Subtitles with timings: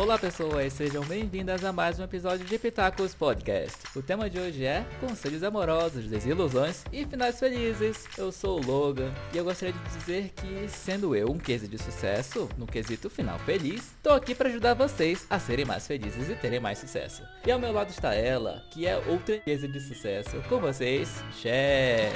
[0.00, 3.76] Olá pessoas, sejam bem-vindas a mais um episódio de Pitacos Podcast.
[3.94, 8.08] O tema de hoje é conselhos amorosos, desilusões e finais felizes.
[8.16, 11.76] Eu sou o Logan e eu gostaria de dizer que, sendo eu um case de
[11.76, 16.34] sucesso, no quesito final feliz, tô aqui para ajudar vocês a serem mais felizes e
[16.34, 17.22] terem mais sucesso.
[17.46, 22.10] E ao meu lado está ela, que é outra case de sucesso, com vocês, Cher.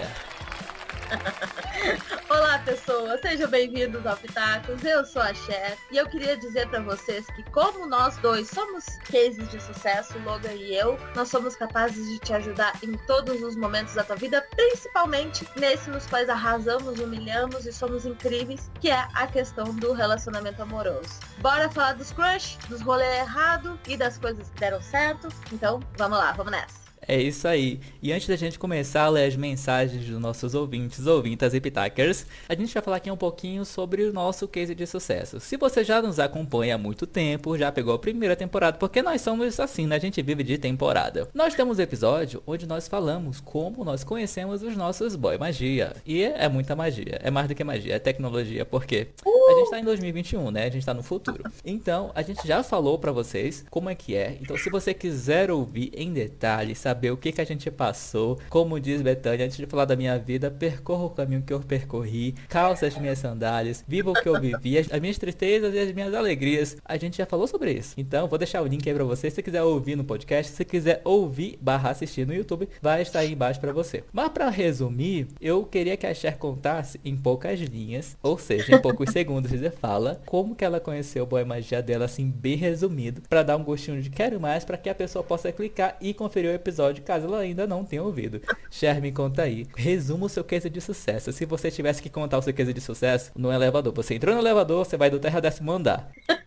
[2.65, 4.83] Pessoas, sejam bem-vindos ao Pitacos.
[4.83, 8.87] Eu sou a Cher e eu queria dizer para vocês que, como nós dois somos
[9.11, 13.55] cases de sucesso, Logan e eu, nós somos capazes de te ajudar em todos os
[13.55, 19.09] momentos da tua vida, principalmente nesse nos quais arrasamos, humilhamos e somos incríveis, que é
[19.13, 21.21] a questão do relacionamento amoroso.
[21.41, 25.29] Bora falar dos crush, dos rolês errados e das coisas que deram certo?
[25.53, 26.84] Então, vamos lá, vamos nessa.
[27.07, 27.81] É isso aí.
[28.03, 32.27] E antes da gente começar a ler as mensagens dos nossos ouvintes, ouvintas e pitakers,
[32.49, 35.39] a gente vai falar aqui um pouquinho sobre o nosso case de sucesso.
[35.41, 39.21] Se você já nos acompanha há muito tempo, já pegou a primeira temporada, porque nós
[39.21, 39.97] somos assim, né?
[39.97, 41.29] A gente vive de temporada.
[41.35, 45.95] Nós temos episódio onde nós falamos como nós conhecemos os nossos boy magia.
[46.07, 47.19] E é muita magia.
[47.23, 50.65] É mais do que magia, é tecnologia, porque a gente tá em 2021, né?
[50.65, 51.45] A gente tá no futuro.
[51.65, 54.39] Então, a gente já falou para vocês como é que é.
[54.41, 58.39] Então, se você quiser ouvir em detalhes, saber saber o que, que a gente passou.
[58.49, 62.35] Como diz Betânia, antes de falar da minha vida, percorra o caminho que eu percorri,
[62.49, 66.15] calça as minhas sandálias, viva o que eu vivi, as, minhas tristezas e as minhas
[66.15, 66.77] alegrias.
[66.85, 67.95] A gente já falou sobre isso.
[67.99, 69.29] Então, vou deixar o link aí pra você.
[69.29, 73.21] Se você quiser ouvir no podcast, se quiser ouvir barra assistir no YouTube, vai estar
[73.21, 74.05] aí embaixo para você.
[74.13, 78.81] Mas para resumir, eu queria que a Cher contasse em poucas linhas, ou seja, em
[78.81, 83.23] poucos segundos, você fala, como que ela conheceu o Boy Magia dela, assim, bem resumido,
[83.29, 86.51] para dar um gostinho de quero mais, para que a pessoa possa clicar e conferir
[86.51, 88.41] o episódio episódio, caso ela ainda não tenha ouvido.
[88.71, 89.67] Cher, me conta aí.
[89.77, 91.33] Resuma o seu case de sucesso.
[91.33, 94.41] Se você tivesse que contar o seu case de sucesso no elevador, você entrou no
[94.41, 96.11] elevador, você vai do terra décimo andar.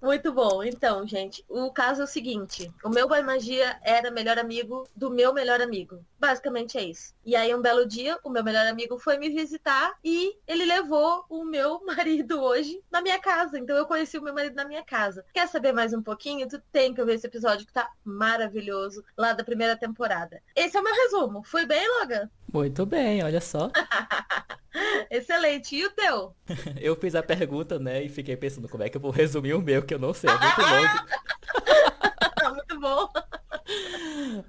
[0.00, 0.62] Muito bom.
[0.62, 5.10] Então, gente, o caso é o seguinte: o meu boy magia era melhor amigo do
[5.10, 6.04] meu melhor amigo.
[6.18, 7.14] Basicamente é isso.
[7.24, 11.24] E aí, um belo dia, o meu melhor amigo foi me visitar e ele levou
[11.28, 13.58] o meu marido hoje na minha casa.
[13.58, 15.24] Então, eu conheci o meu marido na minha casa.
[15.32, 16.48] Quer saber mais um pouquinho?
[16.48, 20.40] Tu tem que ver esse episódio que tá maravilhoso lá da primeira temporada.
[20.54, 21.42] Esse é o meu resumo.
[21.42, 22.30] Foi bem, Logan?
[22.52, 23.70] Muito bem, olha só.
[25.10, 25.76] Excelente.
[25.76, 26.34] E o teu?
[26.80, 28.02] eu fiz a pergunta, né?
[28.02, 30.30] E fiquei pensando como é que eu vou resumir o meu, que eu não sei.
[30.30, 32.54] É muito longo.
[32.54, 33.08] muito bom.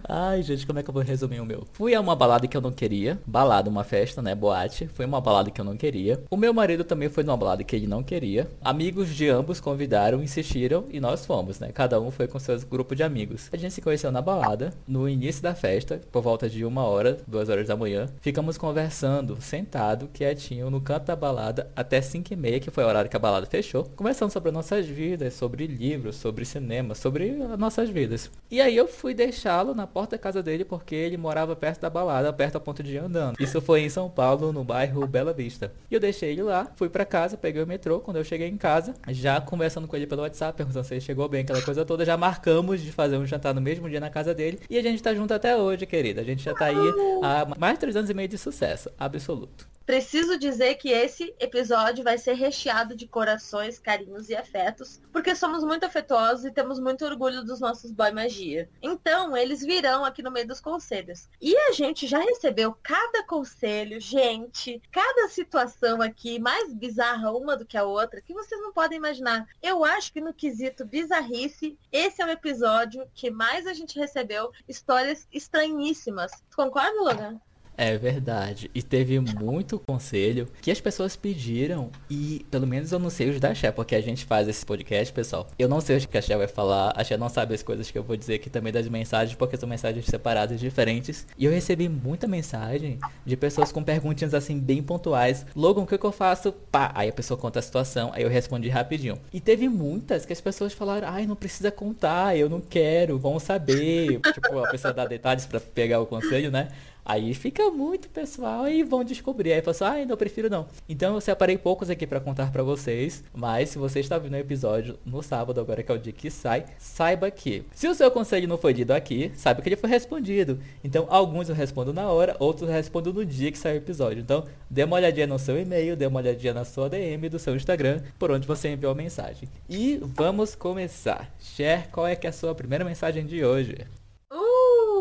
[0.07, 1.67] Ai, gente, como é que eu vou resumir o meu?
[1.73, 3.19] Fui a uma balada que eu não queria.
[3.25, 4.33] Balada, uma festa, né?
[4.33, 4.87] Boate.
[4.87, 6.23] Foi uma balada que eu não queria.
[6.29, 8.49] O meu marido também foi numa balada que ele não queria.
[8.61, 11.71] Amigos de ambos convidaram, insistiram e nós fomos, né?
[11.71, 13.49] Cada um foi com seus grupos de amigos.
[13.51, 17.17] A gente se conheceu na balada, no início da festa, por volta de uma hora,
[17.27, 18.07] duas horas da manhã.
[18.21, 22.87] Ficamos conversando, sentado, quietinho, no canto da balada, até cinco e meia, que foi o
[22.87, 23.83] horário que a balada fechou.
[23.95, 28.31] Conversando sobre nossas vidas, sobre livros, sobre cinema, sobre nossas vidas.
[28.49, 31.89] E aí eu fui deixá-lo na porta da casa dele porque ele morava perto da
[31.89, 33.35] balada, perto a ponto de andando.
[33.39, 35.71] Isso foi em São Paulo, no bairro Bela Vista.
[35.89, 37.99] E eu deixei ele lá, fui para casa, peguei o metrô.
[37.99, 41.27] Quando eu cheguei em casa, já conversando com ele pelo WhatsApp, perguntando se ele chegou
[41.27, 44.33] bem, aquela coisa toda, já marcamos de fazer um jantar no mesmo dia na casa
[44.33, 44.59] dele.
[44.69, 46.21] E a gente tá junto até hoje, querida.
[46.21, 46.75] A gente já tá aí
[47.23, 49.67] há mais de três anos e meio de sucesso absoluto.
[49.89, 55.63] Preciso dizer que esse episódio vai ser recheado de corações, carinhos e afetos, porque somos
[55.63, 58.69] muito afetuosos e temos muito orgulho dos nossos boy magia.
[58.83, 61.27] Então, eles virão aqui no meio dos conselhos.
[61.41, 67.65] E a gente já recebeu cada conselho, gente, cada situação aqui mais bizarra uma do
[67.65, 69.47] que a outra, que vocês não podem imaginar.
[69.59, 74.51] Eu acho que no quesito bizarrice, esse é o episódio que mais a gente recebeu
[74.67, 76.31] histórias estranhíssimas.
[76.55, 77.41] Concorda, Logan?
[77.79, 78.69] É verdade.
[78.75, 81.89] E teve muito conselho que as pessoas pediram.
[82.09, 85.13] E pelo menos eu não sei os da Xé, porque a gente faz esse podcast,
[85.13, 85.47] pessoal.
[85.57, 86.91] Eu não sei o que a Xé vai falar.
[86.93, 89.55] A Xé não sabe as coisas que eu vou dizer aqui também das mensagens, porque
[89.55, 91.25] são mensagens separadas diferentes.
[91.37, 95.45] E eu recebi muita mensagem de pessoas com perguntinhas assim, bem pontuais.
[95.55, 96.51] Logan, o que, que eu faço?
[96.51, 96.91] Pá.
[96.93, 99.17] Aí a pessoa conta a situação, aí eu respondi rapidinho.
[99.31, 103.39] E teve muitas que as pessoas falaram, ai, não precisa contar, eu não quero, vão
[103.39, 104.19] saber.
[104.33, 106.67] tipo, a pessoa dá detalhes para pegar o conselho, né?
[107.05, 109.53] Aí fica muito pessoal e vão descobrir.
[109.53, 110.67] Aí assim, ah, não, prefiro não.
[110.87, 113.23] Então eu separei poucos aqui para contar para vocês.
[113.33, 116.29] Mas se você está vendo o episódio no sábado, agora que é o dia que
[116.29, 119.89] sai, saiba que se o seu conselho não foi dito aqui, saiba que ele foi
[119.89, 120.59] respondido.
[120.83, 124.21] Então alguns eu respondo na hora, outros eu respondo no dia que sai o episódio.
[124.21, 127.55] Então dê uma olhadinha no seu e-mail, dê uma olhadinha na sua DM do seu
[127.55, 129.49] Instagram, por onde você enviou a mensagem.
[129.69, 131.31] E vamos começar.
[131.39, 133.87] Share, qual é que é a sua primeira mensagem de hoje?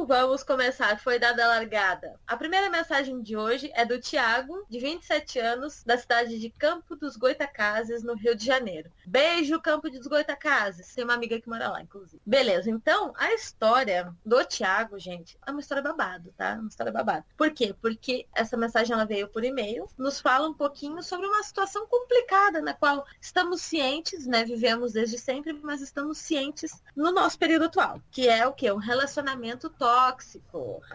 [0.08, 0.98] Vamos começar.
[0.98, 2.18] Foi dada a largada.
[2.26, 6.96] A primeira mensagem de hoje é do Tiago, de 27 anos, da cidade de Campo
[6.96, 8.90] dos Goitacazes, no Rio de Janeiro.
[9.06, 10.94] Beijo, Campo dos Goitacazes.
[10.94, 12.22] Tem uma amiga que mora lá, inclusive.
[12.24, 16.54] Beleza, então a história do Tiago, gente, é uma história babado, tá?
[16.54, 17.26] Uma história babado.
[17.36, 17.74] Por quê?
[17.78, 22.62] Porque essa mensagem ela veio por e-mail, nos fala um pouquinho sobre uma situação complicada
[22.62, 24.42] na qual estamos cientes, né?
[24.42, 28.72] Vivemos desde sempre, mas estamos cientes no nosso período atual, que é o que?
[28.72, 29.97] Um relacionamento tóxico.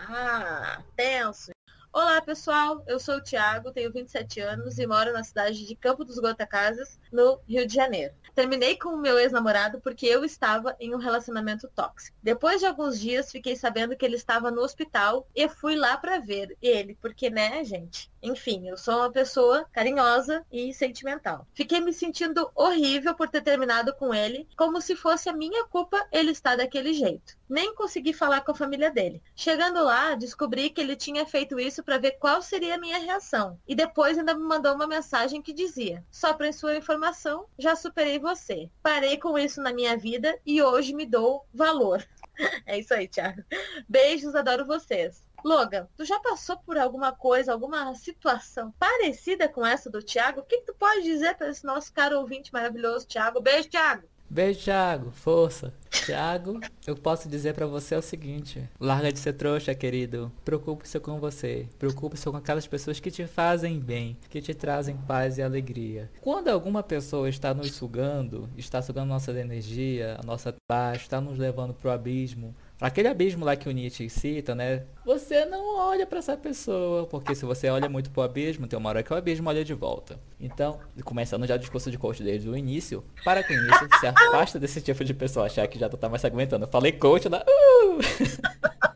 [0.08, 1.52] Ah, tenso.
[1.92, 2.82] Olá, pessoal.
[2.88, 6.98] Eu sou o Thiago, tenho 27 anos e moro na cidade de Campo dos Gotacazes,
[7.12, 8.14] no Rio de Janeiro.
[8.34, 12.18] Terminei com o meu ex-namorado porque eu estava em um relacionamento tóxico.
[12.24, 16.18] Depois de alguns dias, fiquei sabendo que ele estava no hospital e fui lá para
[16.18, 18.10] ver ele, porque, né, gente?
[18.24, 21.46] Enfim, eu sou uma pessoa carinhosa e sentimental.
[21.54, 26.04] Fiquei me sentindo horrível por ter terminado com ele, como se fosse a minha culpa
[26.12, 27.38] ele estar daquele jeito.
[27.54, 29.22] Nem consegui falar com a família dele.
[29.36, 33.60] Chegando lá, descobri que ele tinha feito isso para ver qual seria a minha reação.
[33.68, 38.18] E depois ainda me mandou uma mensagem que dizia: Só para sua informação, já superei
[38.18, 38.72] você.
[38.82, 42.04] Parei com isso na minha vida e hoje me dou valor.
[42.66, 43.44] É isso aí, Thiago.
[43.88, 45.24] Beijos, adoro vocês.
[45.46, 50.40] Logan, tu já passou por alguma coisa, alguma situação parecida com essa do Thiago?
[50.40, 53.40] O que, que tu pode dizer para esse nosso cara ouvinte maravilhoso, Thiago?
[53.40, 54.08] Beijo, Thiago.
[54.34, 55.12] Beijo, Thiago.
[55.12, 55.72] Força.
[55.92, 60.32] Thiago, eu posso dizer para você o seguinte: larga de ser trouxa, querido.
[60.44, 61.68] Preocupe-se com você.
[61.78, 66.10] Preocupe-se com aquelas pessoas que te fazem bem, que te trazem paz e alegria.
[66.20, 71.38] Quando alguma pessoa está nos sugando, está sugando nossa energia, a nossa paz, está nos
[71.38, 74.84] levando pro abismo, aquele abismo lá que o Nietzsche cita, né?
[75.06, 78.90] Você não olha para essa pessoa, porque se você olha muito pro abismo, tem uma
[78.90, 80.20] hora que o abismo olha de volta.
[80.40, 84.60] Então, começando já o discurso de coach desde o início, para com isso, se afasta
[84.60, 86.66] desse tipo de pessoa, achar que já tá mais aguentando.
[86.66, 88.84] Eu falei coach lá, uh!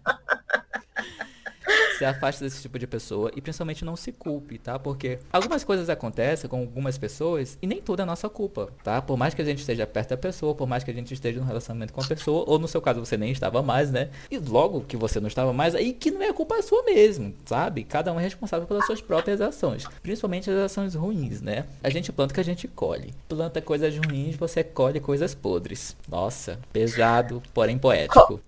[1.97, 4.77] se afaste desse tipo de pessoa e principalmente não se culpe, tá?
[4.77, 9.01] Porque algumas coisas acontecem com algumas pessoas e nem tudo é nossa culpa, tá?
[9.01, 11.39] Por mais que a gente esteja perto da pessoa, por mais que a gente esteja
[11.39, 14.09] no relacionamento com a pessoa, ou no seu caso você nem estava mais, né?
[14.29, 17.83] E logo que você não estava mais, aí que não é culpa sua mesmo, sabe?
[17.83, 21.65] Cada um é responsável pelas suas próprias ações, principalmente as ações ruins, né?
[21.83, 23.13] A gente planta que a gente colhe.
[23.27, 25.95] Planta coisas ruins, você colhe coisas podres.
[26.07, 28.41] Nossa, pesado, porém poético.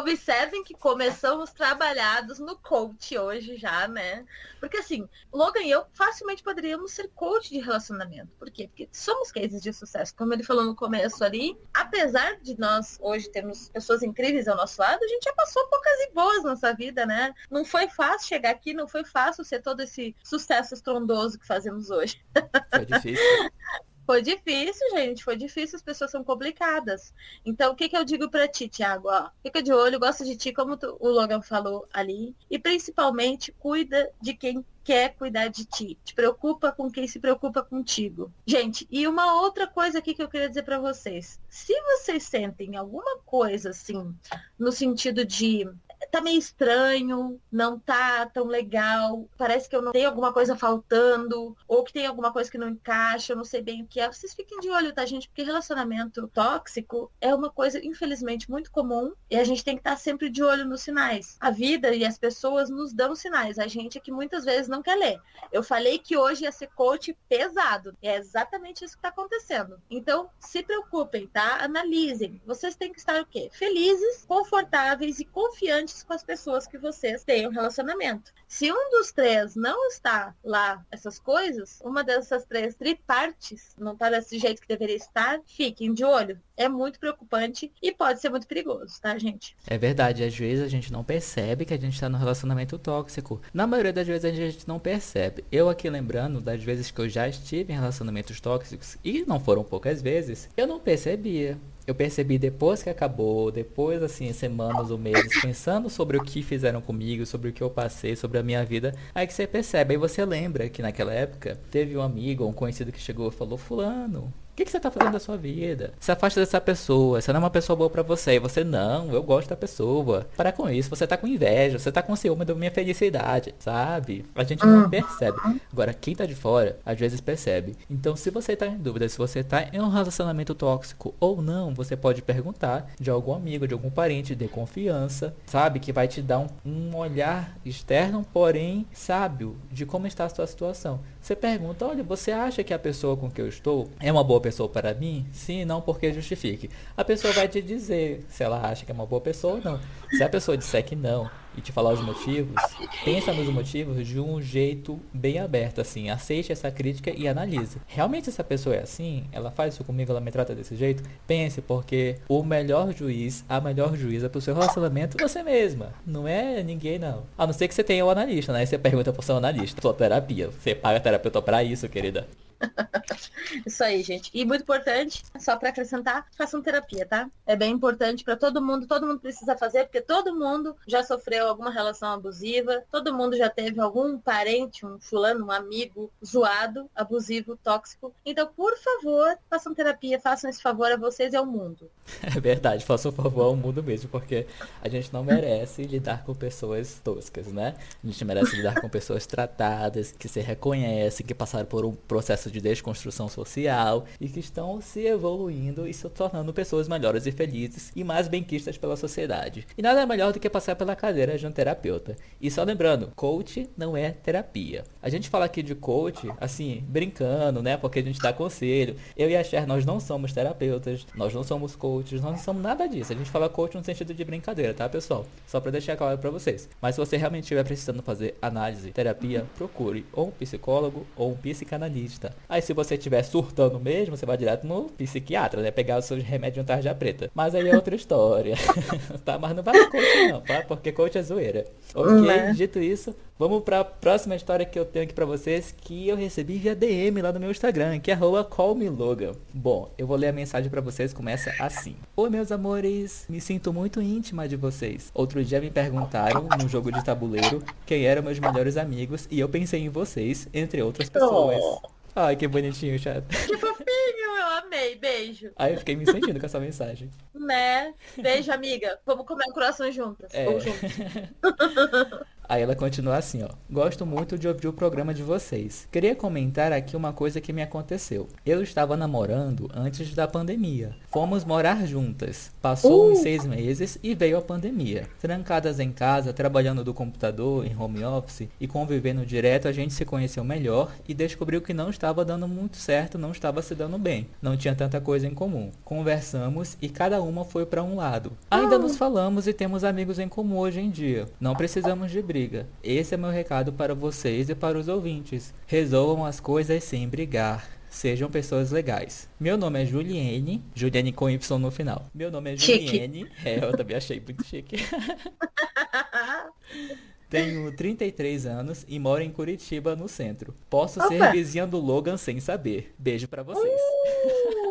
[0.00, 4.24] Observem que começamos trabalhados no coach hoje já, né?
[4.58, 8.34] Porque assim, Logan e eu facilmente poderíamos ser coach de relacionamento.
[8.38, 8.66] Por quê?
[8.68, 10.14] Porque somos cases de sucesso.
[10.16, 14.80] Como ele falou no começo ali, apesar de nós hoje termos pessoas incríveis ao nosso
[14.80, 17.34] lado, a gente já passou poucas e boas na nossa vida, né?
[17.50, 21.90] Não foi fácil chegar aqui, não foi fácil ser todo esse sucesso estrondoso que fazemos
[21.90, 22.24] hoje.
[22.72, 23.22] Foi difícil.
[24.10, 25.22] Foi difícil, gente.
[25.22, 27.14] Foi difícil, as pessoas são complicadas.
[27.46, 29.06] Então, o que, que eu digo para ti, Thiago?
[29.08, 32.34] Ó, fica de olho, gosta de ti, como tu, o Logan falou ali.
[32.50, 35.96] E principalmente, cuida de quem quer cuidar de ti.
[36.02, 38.32] Te preocupa com quem se preocupa contigo.
[38.44, 41.38] Gente, e uma outra coisa aqui que eu queria dizer para vocês.
[41.48, 44.12] Se vocês sentem alguma coisa assim,
[44.58, 45.68] no sentido de
[46.10, 51.56] tá meio estranho, não tá tão legal, parece que eu não tenho alguma coisa faltando,
[51.68, 54.10] ou que tem alguma coisa que não encaixa, eu não sei bem o que é.
[54.10, 55.28] Vocês fiquem de olho, tá, gente?
[55.28, 59.92] Porque relacionamento tóxico é uma coisa, infelizmente, muito comum e a gente tem que estar
[59.92, 61.36] tá sempre de olho nos sinais.
[61.40, 63.58] A vida e as pessoas nos dão sinais.
[63.58, 65.20] A gente é que muitas vezes não quer ler.
[65.52, 67.96] Eu falei que hoje ia ser coach pesado.
[68.02, 69.80] É exatamente isso que está acontecendo.
[69.90, 71.62] Então, se preocupem, tá?
[71.62, 72.40] Analisem.
[72.46, 73.48] Vocês têm que estar o quê?
[73.52, 78.32] Felizes, confortáveis e confiantes com as pessoas que vocês têm um relacionamento.
[78.46, 84.10] Se um dos três não está lá, essas coisas, uma dessas três tripartes não está
[84.10, 86.40] desse jeito que deveria estar, fiquem de olho.
[86.56, 89.56] É muito preocupante e pode ser muito perigoso, tá, gente?
[89.66, 90.22] É verdade.
[90.22, 93.40] Às vezes a gente não percebe que a gente está no relacionamento tóxico.
[93.52, 95.44] Na maioria das vezes a gente não percebe.
[95.50, 99.64] Eu aqui lembrando das vezes que eu já estive em relacionamentos tóxicos, e não foram
[99.64, 101.58] poucas vezes, eu não percebia
[101.90, 106.80] eu percebi depois que acabou, depois assim, semanas ou meses, pensando sobre o que fizeram
[106.80, 109.98] comigo, sobre o que eu passei, sobre a minha vida, aí que você percebe, aí
[109.98, 114.32] você lembra que naquela época teve um amigo um conhecido que chegou e falou, fulano,
[114.60, 115.94] que, que você tá fazendo da sua vida?
[115.98, 117.18] Se afasta dessa pessoa.
[117.18, 118.34] Essa não é uma pessoa boa para você.
[118.34, 120.26] E você, não, eu gosto da pessoa.
[120.36, 120.90] Para com isso.
[120.90, 121.78] Você tá com inveja.
[121.78, 123.54] Você tá com ciúme da minha felicidade.
[123.58, 124.24] Sabe?
[124.34, 125.38] A gente não percebe.
[125.72, 127.76] Agora, quem tá de fora, às vezes percebe.
[127.88, 131.72] Então, se você tá em dúvida se você tá em um relacionamento tóxico ou não,
[131.74, 135.80] você pode perguntar de algum amigo, de algum parente de confiança, sabe?
[135.80, 140.46] Que vai te dar um, um olhar externo, porém sábio, de como está a sua
[140.46, 141.00] situação.
[141.30, 144.40] Você pergunta, olha, você acha que a pessoa com que eu estou é uma boa
[144.40, 145.24] pessoa para mim?
[145.30, 146.68] Sim, não, porque justifique.
[146.96, 149.80] A pessoa vai te dizer se ela acha que é uma boa pessoa ou não.
[150.10, 152.60] Se a pessoa disser que não, e te falar os motivos,
[153.04, 156.10] pensa nos motivos de um jeito bem aberto, assim.
[156.10, 157.78] Aceite essa crítica e analise.
[157.86, 159.24] Realmente essa pessoa é assim?
[159.32, 161.02] Ela faz isso comigo, ela me trata desse jeito?
[161.26, 165.92] Pense, porque o melhor juiz, a melhor juíza pro seu relacionamento é você mesma.
[166.06, 167.24] Não é ninguém, não.
[167.36, 168.60] A não ser que você tenha o um analista, né?
[168.60, 169.80] Aí você pergunta pro seu analista.
[169.80, 170.50] Sua terapia.
[170.50, 172.26] Você paga terapeuta pra isso, querida.
[173.66, 174.30] Isso aí, gente.
[174.32, 177.28] E muito importante, só para acrescentar, façam terapia, tá?
[177.46, 181.48] É bem importante para todo mundo, todo mundo precisa fazer, porque todo mundo já sofreu
[181.48, 187.56] alguma relação abusiva, todo mundo já teve algum parente, um fulano, um amigo zoado, abusivo,
[187.56, 188.12] tóxico.
[188.24, 191.90] Então, por favor, façam terapia, façam esse favor a vocês e ao mundo.
[192.30, 194.46] É verdade, façam favor ao mundo mesmo, porque
[194.82, 197.74] a gente não merece lidar com pessoas toscas, né?
[198.02, 202.49] A gente merece lidar com pessoas tratadas, que se reconhecem, que passaram por um processo
[202.50, 207.92] de desconstrução social e que estão se evoluindo e se tornando pessoas melhores e felizes
[207.94, 209.66] e mais benquistas pela sociedade.
[209.76, 212.16] E nada melhor do que passar pela cadeira de um terapeuta.
[212.40, 214.84] E só lembrando, coach não é terapia.
[215.02, 217.76] A gente fala aqui de coach, assim, brincando, né?
[217.76, 218.96] Porque a gente dá conselho.
[219.16, 222.62] Eu e a Cher, nós não somos terapeutas, nós não somos coaches, nós não somos
[222.62, 223.12] nada disso.
[223.12, 225.26] A gente fala coach no sentido de brincadeira, tá, pessoal?
[225.46, 226.68] Só para deixar claro para vocês.
[226.80, 231.36] Mas se você realmente estiver precisando fazer análise, terapia, procure ou um psicólogo ou um
[231.36, 232.34] psicanalista.
[232.48, 235.70] Aí se você estiver surtando mesmo, você vai direto no psiquiatra, né?
[235.70, 237.30] Pegar os seus remédios em tarja preta.
[237.34, 238.56] Mas aí é outra história.
[239.24, 239.38] tá?
[239.38, 240.64] Mas não vai no coach não, tá?
[240.66, 241.64] Porque coach é zoeira.
[241.94, 242.52] Ok, né?
[242.52, 246.16] dito isso, vamos para a próxima história que eu tenho aqui para vocês, que eu
[246.16, 248.18] recebi via DM lá no meu Instagram, que é
[248.50, 249.32] callmelogan.
[249.54, 251.94] Bom, eu vou ler a mensagem para vocês, começa assim.
[252.16, 255.10] Oi meus amores, me sinto muito íntima de vocês.
[255.14, 259.48] Outro dia me perguntaram, num jogo de tabuleiro, quem eram meus melhores amigos, e eu
[259.48, 261.60] pensei em vocês, entre outras pessoas.
[261.60, 261.99] Oh.
[262.14, 263.26] Ai, que bonitinho, chato.
[263.28, 264.96] Que fofinho, eu amei.
[264.96, 265.50] Beijo.
[265.56, 267.10] Aí eu fiquei me sentindo com essa mensagem.
[267.34, 267.94] Né?
[268.16, 268.98] Beijo, amiga.
[269.06, 270.32] Vamos comer um coração juntas.
[270.34, 270.48] É.
[270.48, 270.80] Ou juntos.
[272.50, 273.48] Aí ela continua assim, ó.
[273.70, 275.86] Gosto muito de ouvir o programa de vocês.
[275.88, 278.26] Queria comentar aqui uma coisa que me aconteceu.
[278.44, 280.96] Eu estava namorando antes da pandemia.
[281.12, 282.50] Fomos morar juntas.
[282.60, 283.12] Passou uh!
[283.12, 285.06] uns seis meses e veio a pandemia.
[285.20, 290.04] Trancadas em casa, trabalhando do computador, em home office e convivendo direto, a gente se
[290.04, 294.26] conheceu melhor e descobriu que não estava dando muito certo, não estava se dando bem.
[294.42, 295.70] Não tinha tanta coisa em comum.
[295.84, 298.32] Conversamos e cada uma foi para um lado.
[298.50, 298.82] Ainda uh!
[298.82, 301.26] nos falamos e temos amigos em comum hoje em dia.
[301.40, 302.66] Não precisamos de briga briga.
[302.82, 305.54] Esse é meu recado para vocês e para os ouvintes.
[305.66, 307.68] Resolvam as coisas sem brigar.
[307.88, 309.28] Sejam pessoas legais.
[309.38, 310.62] Meu nome é Juliene.
[310.74, 312.06] Juliene com Y no final.
[312.14, 313.26] Meu nome é Juliene.
[313.26, 313.32] Chique.
[313.44, 314.76] É, eu também achei muito chique.
[317.30, 320.52] Tenho 33 anos e moro em Curitiba, no centro.
[320.68, 321.08] Posso Opa.
[321.08, 322.92] ser vizinha do Logan sem saber.
[322.98, 323.72] Beijo para vocês.
[323.72, 324.60] Uh!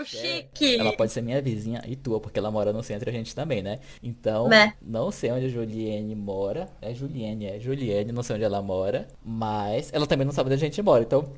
[0.00, 0.76] É, chique.
[0.76, 3.34] Ela pode ser minha vizinha e tua, porque ela mora no centro e a gente
[3.34, 3.80] também, né?
[4.02, 4.74] Então, né?
[4.80, 6.68] não sei onde a Juliane mora.
[6.80, 9.06] É Juliane, é Juliane, não sei onde ela mora.
[9.24, 11.32] Mas ela também não sabe onde a gente mora, então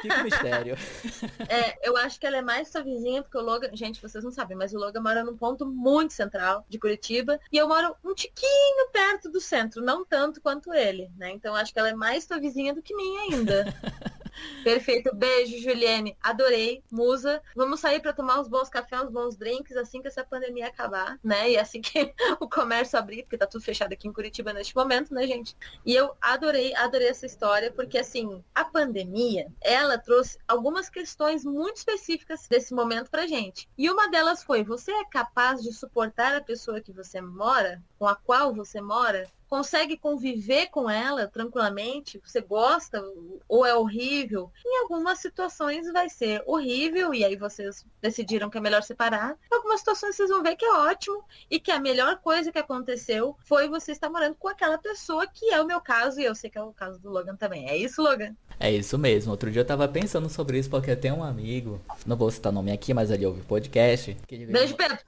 [0.00, 0.76] fica um mistério.
[1.48, 4.30] é, eu acho que ela é mais sua vizinha, porque o Logan, gente, vocês não
[4.30, 7.38] sabem, mas o Logan mora num ponto muito central de Curitiba.
[7.52, 11.30] E eu moro um tiquinho perto do centro, não tanto quanto ele, né?
[11.30, 13.64] Então acho que ela é mais sua vizinha do que minha ainda.
[14.64, 15.14] Perfeito.
[15.14, 16.16] Beijo, Juliane.
[16.22, 16.82] Adorei.
[16.90, 17.42] Musa.
[17.54, 21.18] Vamos sair para tomar uns bons cafés, uns bons drinks assim que essa pandemia acabar,
[21.22, 21.50] né?
[21.50, 25.14] E assim que o comércio abrir, porque tá tudo fechado aqui em Curitiba neste momento,
[25.14, 25.56] né, gente?
[25.84, 31.76] E eu adorei, adorei essa história, porque assim, a pandemia, ela trouxe algumas questões muito
[31.76, 33.68] específicas desse momento pra gente.
[33.76, 38.06] E uma delas foi: você é capaz de suportar a pessoa que você mora, com
[38.06, 39.26] a qual você mora?
[39.48, 43.02] Consegue conviver com ela tranquilamente, você gosta
[43.48, 48.60] ou é horrível, em algumas situações vai ser horrível e aí vocês decidiram que é
[48.60, 49.36] melhor separar.
[49.50, 52.58] Em algumas situações vocês vão ver que é ótimo e que a melhor coisa que
[52.58, 56.34] aconteceu foi você estar morando com aquela pessoa que é o meu caso e eu
[56.34, 57.68] sei que é o caso do Logan também.
[57.68, 58.34] É isso, Logan?
[58.60, 59.30] É isso mesmo.
[59.30, 62.52] Outro dia eu tava pensando sobre isso porque eu tenho um amigo, não vou citar
[62.52, 64.16] nome aqui, mas ele ouve o podcast.
[64.28, 64.98] Beijo, Pedro!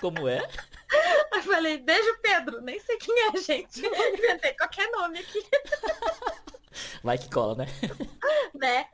[0.00, 0.46] Como é?
[1.38, 2.60] Eu falei, beijo, Pedro.
[2.60, 3.80] Nem sei quem é, gente.
[3.80, 5.44] Inventei qualquer nome aqui.
[7.02, 7.66] Vai que cola, né?
[8.54, 8.86] Né?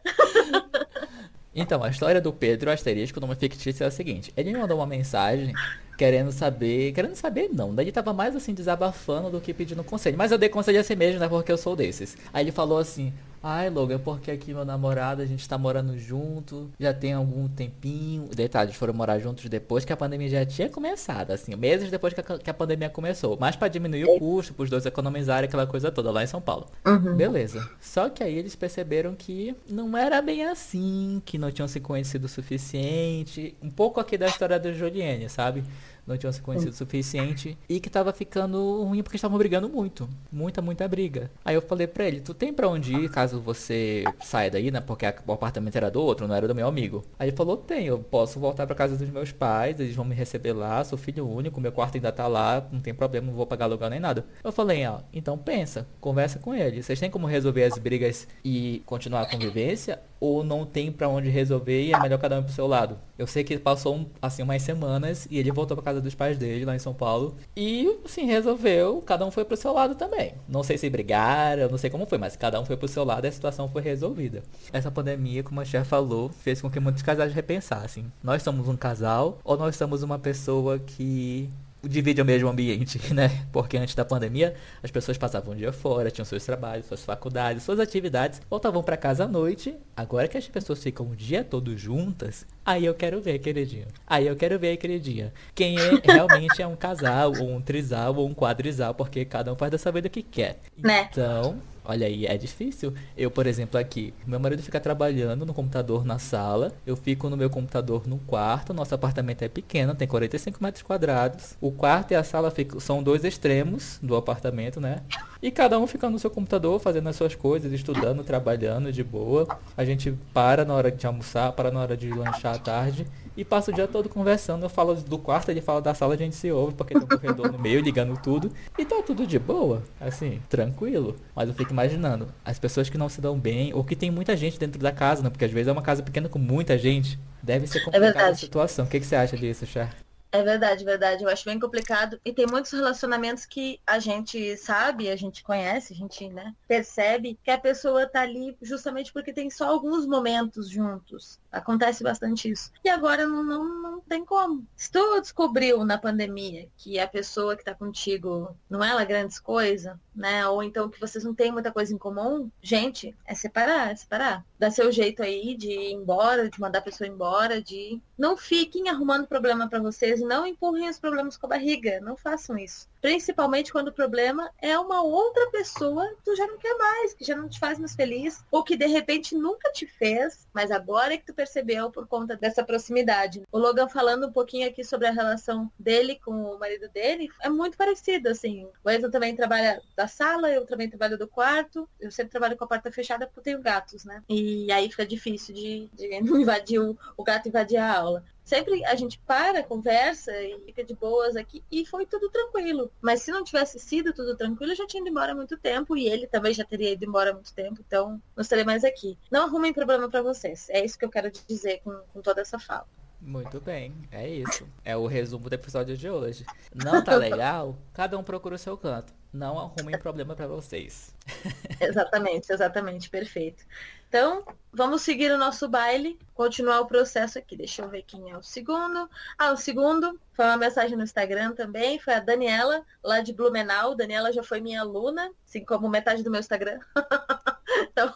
[1.54, 4.32] Então, a história do Pedro Asterisco, nome fictício, é a seguinte.
[4.36, 5.54] Ele me mandou uma mensagem
[5.96, 6.92] querendo saber...
[6.92, 7.74] Querendo saber, não.
[7.74, 10.18] Daí ele tava mais, assim, desabafando do que pedindo conselho.
[10.18, 11.28] Mas eu dei conselho assim mesmo, né?
[11.28, 12.16] Porque eu sou desses.
[12.32, 13.12] Aí ele falou assim...
[13.46, 18.26] Ai, Logan, porque aqui meu namorado, a gente tá morando junto, já tem algum tempinho.
[18.34, 22.14] Detalhe, eles foram morar juntos depois que a pandemia já tinha começado, assim, meses depois
[22.14, 23.36] que a, que a pandemia começou.
[23.38, 26.68] Mas para diminuir o custo, pros dois economizarem aquela coisa toda lá em São Paulo.
[26.86, 27.16] Uhum.
[27.16, 27.68] Beleza.
[27.82, 32.24] Só que aí eles perceberam que não era bem assim, que não tinham se conhecido
[32.24, 33.54] o suficiente.
[33.62, 35.62] Um pouco aqui da história da Juliane, sabe?
[36.06, 40.08] Não tinham se conhecido o suficiente e que tava ficando ruim porque estavam brigando muito.
[40.30, 41.30] Muita, muita briga.
[41.44, 44.80] Aí eu falei pra ele, tu tem pra onde ir caso você saia daí, né?
[44.80, 47.04] Porque o apartamento era do outro, não era do meu amigo.
[47.18, 50.14] Aí ele falou, tem, eu posso voltar pra casa dos meus pais, eles vão me
[50.14, 53.46] receber lá, sou filho único, meu quarto ainda tá lá, não tem problema, não vou
[53.46, 54.24] pagar aluguel nem nada.
[54.42, 56.82] Eu falei, ó, então pensa, conversa com ele.
[56.82, 60.00] Vocês têm como resolver as brigas e continuar a convivência?
[60.24, 62.96] Ou não tem para onde resolver e é melhor cada um pro seu lado.
[63.18, 66.64] Eu sei que passou assim umas semanas e ele voltou para casa dos pais dele
[66.64, 70.32] lá em São Paulo e assim resolveu, cada um foi pro seu lado também.
[70.48, 73.26] Não sei se brigaram, não sei como foi, mas cada um foi pro seu lado
[73.26, 74.42] e a situação foi resolvida.
[74.72, 78.10] Essa pandemia, como a chefe falou, fez com que muitos casais repensassem.
[78.22, 81.50] Nós somos um casal ou nós somos uma pessoa que
[81.88, 83.46] divide o mesmo ambiente, né?
[83.52, 87.62] Porque antes da pandemia, as pessoas passavam o dia fora, tinham seus trabalhos, suas faculdades,
[87.62, 89.74] suas atividades, voltavam para casa à noite.
[89.96, 93.86] Agora que as pessoas ficam o dia todo juntas, aí eu quero ver, queridinho.
[94.06, 95.32] Aí eu quero ver, queridinha.
[95.54, 99.56] Quem é realmente é um casal, ou um trisal, ou um quadrisal, porque cada um
[99.56, 100.60] faz dessa vida que quer.
[100.76, 101.08] Né?
[101.10, 102.94] Então, Olha aí, é difícil.
[103.16, 107.36] Eu, por exemplo, aqui, meu marido fica trabalhando no computador na sala, eu fico no
[107.36, 111.56] meu computador no quarto, nosso apartamento é pequeno, tem 45 metros quadrados.
[111.60, 115.02] O quarto e a sala ficam, são dois extremos do apartamento, né?
[115.44, 119.46] E cada um fica no seu computador, fazendo as suas coisas, estudando, trabalhando de boa.
[119.76, 123.44] A gente para na hora de almoçar, para na hora de lanchar à tarde e
[123.44, 124.62] passa o dia todo conversando.
[124.62, 127.06] Eu falo do quarto, ele fala da sala, a gente se ouve, porque tem um
[127.06, 128.50] corredor no meio ligando tudo.
[128.78, 131.14] E tá tudo de boa, assim, tranquilo.
[131.36, 134.34] Mas eu fico imaginando, as pessoas que não se dão bem, ou que tem muita
[134.34, 135.28] gente dentro da casa, né?
[135.28, 137.18] Porque às vezes é uma casa pequena com muita gente.
[137.42, 138.86] Deve ser é complicada é a situação.
[138.86, 140.03] O que, que você acha disso, Char?
[140.34, 141.22] É verdade, verdade.
[141.22, 142.20] Eu acho bem complicado.
[142.24, 147.38] E tem muitos relacionamentos que a gente sabe, a gente conhece, a gente né, percebe
[147.44, 151.38] que a pessoa tá ali justamente porque tem só alguns momentos juntos.
[151.52, 152.72] Acontece bastante isso.
[152.84, 154.66] E agora não, não, não tem como.
[154.74, 159.38] Se tu descobriu na pandemia que a pessoa que tá contigo não é lá grandes
[159.38, 160.46] coisas, né?
[160.46, 164.44] Ou então que vocês não têm muita coisa em comum, gente, é separar, é separar.
[164.58, 168.00] Dá seu jeito aí de ir embora, de mandar a pessoa embora, de.
[168.16, 172.00] Não fiquem arrumando problema para vocês não empurrem os problemas com a barriga.
[172.00, 172.88] Não façam isso.
[173.00, 177.24] Principalmente quando o problema é uma outra pessoa que tu já não quer mais, que
[177.24, 181.12] já não te faz mais feliz, ou que de repente nunca te fez, mas agora
[181.12, 183.42] é que tu percebeu por conta dessa proximidade.
[183.52, 187.48] O Logan falando um pouquinho aqui sobre a relação dele com o marido dele, é
[187.50, 188.68] muito parecido, assim.
[188.82, 191.88] O Enzo também trabalha da sala, eu também trabalho do quarto.
[191.98, 194.22] Eu sempre trabalho com a porta fechada porque eu tenho gatos, né?
[194.28, 198.84] E aí fica difícil de, de não invadir o, o gato invadir a aula sempre
[198.84, 202.90] a gente para, conversa e fica de boas aqui e foi tudo tranquilo.
[203.00, 205.96] Mas se não tivesse sido tudo tranquilo, eu já tinha ido embora há muito tempo
[205.96, 209.16] e ele também já teria ido embora há muito tempo, então não estarei mais aqui.
[209.30, 210.68] Não arrumem problema para vocês.
[210.68, 212.86] É isso que eu quero dizer com, com toda essa fala.
[213.18, 214.68] Muito bem, é isso.
[214.84, 216.44] É o resumo do episódio de hoje.
[216.74, 217.78] Não tá legal?
[217.94, 219.14] Cada um procura o seu canto.
[219.34, 221.12] Não arrumem problema para vocês.
[221.80, 223.64] exatamente, exatamente, perfeito.
[224.08, 227.56] Então, vamos seguir o nosso baile, continuar o processo aqui.
[227.56, 229.10] Deixa eu ver quem é o segundo.
[229.36, 233.96] Ah, o segundo foi uma mensagem no Instagram também, foi a Daniela, lá de Blumenau.
[233.96, 236.78] Daniela já foi minha aluna, assim como metade do meu Instagram.
[237.90, 238.14] então,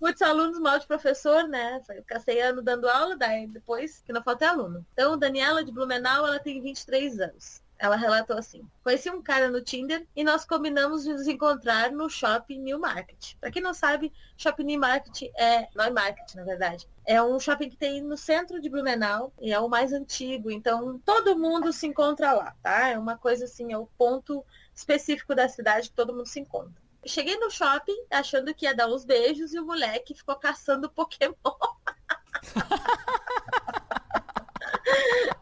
[0.00, 1.82] muitos alunos mal de professor, né?
[1.90, 4.86] Eu passei ano dando aula, daí depois que não falta é aluno.
[4.94, 7.63] Então, Daniela de Blumenau, ela tem 23 anos.
[7.78, 12.08] Ela relatou assim: Conheci um cara no Tinder e nós combinamos de nos encontrar no
[12.08, 13.34] Shopping New Market.
[13.40, 16.88] Para quem não sabe, Shopping New Market é New Market, na verdade.
[17.06, 20.98] É um shopping que tem no centro de Blumenau e é o mais antigo, então
[21.04, 22.88] todo mundo se encontra lá, tá?
[22.88, 26.82] É uma coisa assim, é o ponto específico da cidade que todo mundo se encontra.
[27.06, 31.34] Cheguei no shopping achando que ia dar uns beijos e o moleque ficou caçando Pokémon.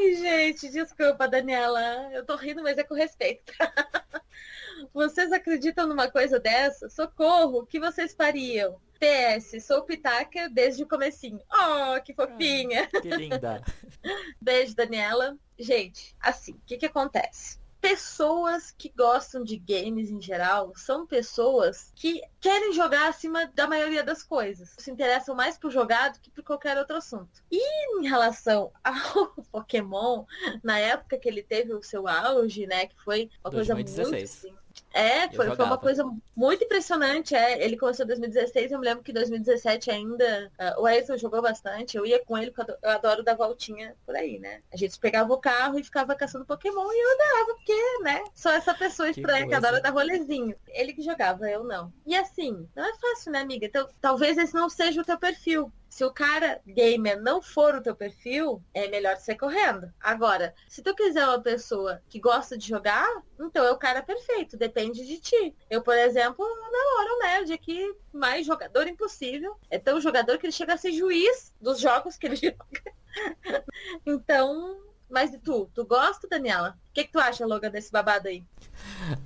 [0.00, 2.10] Ai, gente, desculpa, Daniela.
[2.10, 3.52] Eu tô rindo, mas é com respeito.
[4.94, 6.88] vocês acreditam numa coisa dessa?
[6.88, 8.80] Socorro, o que vocês fariam?
[8.98, 11.38] PS, sou pitaca desde o comecinho.
[11.52, 12.88] Oh, que fofinha.
[12.94, 13.62] Ah, que linda.
[14.40, 15.36] Beijo, Daniela.
[15.58, 17.59] Gente, assim, o que que acontece?
[17.80, 24.04] Pessoas que gostam de games em geral são pessoas que querem jogar acima da maioria
[24.04, 24.74] das coisas.
[24.78, 27.42] Se interessam mais por jogar do que por qualquer outro assunto.
[27.50, 30.24] E em relação ao Pokémon,
[30.62, 33.96] na época que ele teve o seu auge, né, que foi uma 2016.
[33.96, 34.59] coisa muito assim,
[34.92, 37.34] É, foi, foi uma coisa muito impressionante.
[37.34, 37.62] É.
[37.62, 41.40] Ele começou em 2016, eu me lembro que em 2017 ainda uh, o Ayrton jogou
[41.40, 41.96] bastante.
[41.96, 44.62] Eu ia com ele, porque eu adoro dar voltinha por aí, né?
[44.72, 48.24] A gente pegava o carro e ficava caçando Pokémon e eu andava, porque, né?
[48.34, 50.56] Sou essa pessoa estranha que, que adora dar rolezinho.
[50.68, 51.92] Ele que jogava, eu não.
[52.06, 53.66] E assim, não é fácil, né, amiga?
[53.66, 55.72] Então, talvez esse não seja o teu perfil.
[55.90, 59.92] Se o cara gamer não for o teu perfil, é melhor você correndo.
[60.00, 63.08] Agora, se tu quiser uma pessoa que gosta de jogar,
[63.40, 65.54] então é o cara perfeito, depende de ti.
[65.68, 69.56] Eu, por exemplo, namoro um nerd aqui, mais jogador impossível.
[69.68, 73.64] É tão jogador que ele chega a ser juiz dos jogos que ele joga.
[74.06, 75.68] então, mas e tu?
[75.74, 76.78] Tu gosta, Daniela?
[76.88, 78.44] O que, que tu acha, Logan, desse babado aí?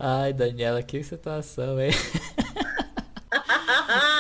[0.00, 1.92] Ai, Daniela, que situação, hein?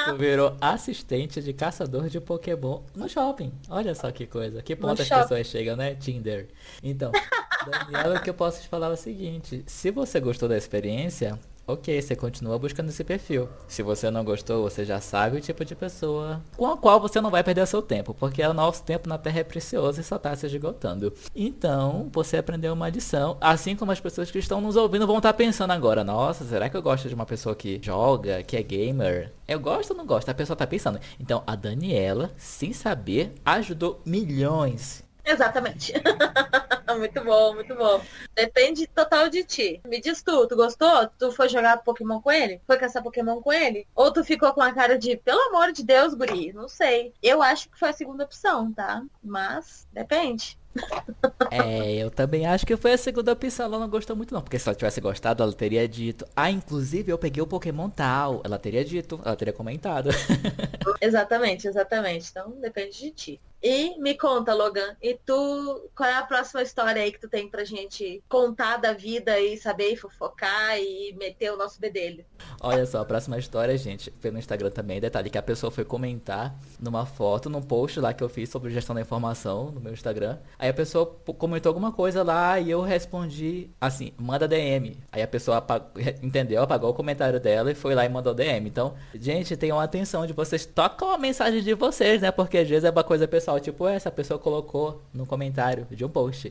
[0.04, 3.52] tu virou assistente de caçador de Pokémon no shopping.
[3.68, 4.62] Olha só que coisa.
[4.62, 5.22] Que ponto no as shopping.
[5.22, 5.94] pessoas chegam, né?
[5.94, 6.48] Tinder.
[6.82, 7.10] Então,
[7.66, 9.62] Daniela, o que eu posso te falar é o seguinte.
[9.66, 13.48] Se você gostou da experiência, ok, você continua buscando esse perfil.
[13.66, 17.20] Se você não gostou, você já sabe o tipo de pessoa com a qual você
[17.20, 20.16] não vai perder seu tempo, porque o nosso tempo na Terra é precioso e só
[20.16, 21.12] está se esgotando.
[21.34, 25.32] Então, você aprendeu uma lição, assim como as pessoas que estão nos ouvindo vão estar
[25.32, 28.62] tá pensando agora, nossa, será que eu gosto de uma pessoa que joga, que é
[28.62, 29.32] gamer?
[29.46, 30.28] Eu gosto ou não gosto?
[30.28, 30.98] A pessoa está pensando.
[31.20, 35.92] Então, a Daniela, sem saber, ajudou milhões Exatamente.
[36.98, 38.00] muito bom, muito bom.
[38.34, 39.80] Depende total de ti.
[39.86, 41.08] Me diz tu, tu gostou?
[41.18, 42.60] Tu foi jogar Pokémon com ele?
[42.66, 43.86] Foi caçar Pokémon com ele?
[43.94, 46.52] Ou tu ficou com a cara de, pelo amor de Deus, guri?
[46.52, 47.12] Não sei.
[47.22, 49.02] Eu acho que foi a segunda opção, tá?
[49.22, 50.58] Mas depende.
[51.50, 53.66] É, eu também acho que foi a segunda opção.
[53.66, 54.42] Ela não gostou muito, não.
[54.42, 56.26] Porque se ela tivesse gostado, ela teria dito.
[56.34, 58.42] Ah, inclusive eu peguei o Pokémon tal.
[58.44, 60.10] Ela teria dito, ela teria comentado.
[61.00, 62.30] Exatamente, exatamente.
[62.30, 63.40] Então depende de ti.
[63.66, 67.48] E me conta, Logan, e tu, qual é a próxima história aí que tu tem
[67.48, 72.26] pra gente contar da vida e saber fofocar e meter o nosso bedelho?
[72.60, 75.82] Olha só, a próxima história, gente, foi no Instagram também, detalhe que a pessoa foi
[75.82, 79.94] comentar numa foto, num post lá que eu fiz sobre gestão da informação no meu
[79.94, 80.36] Instagram.
[80.58, 81.06] Aí a pessoa
[81.38, 84.98] comentou alguma coisa lá e eu respondi assim, manda DM.
[85.10, 88.68] Aí a pessoa apagou, entendeu, apagou o comentário dela e foi lá e mandou DM.
[88.68, 92.30] Então, gente, tenham atenção de vocês, tocam a mensagem de vocês, né?
[92.30, 96.04] Porque às vezes é uma coisa pessoal pessoal, tipo, essa pessoa colocou no comentário de
[96.04, 96.50] um post.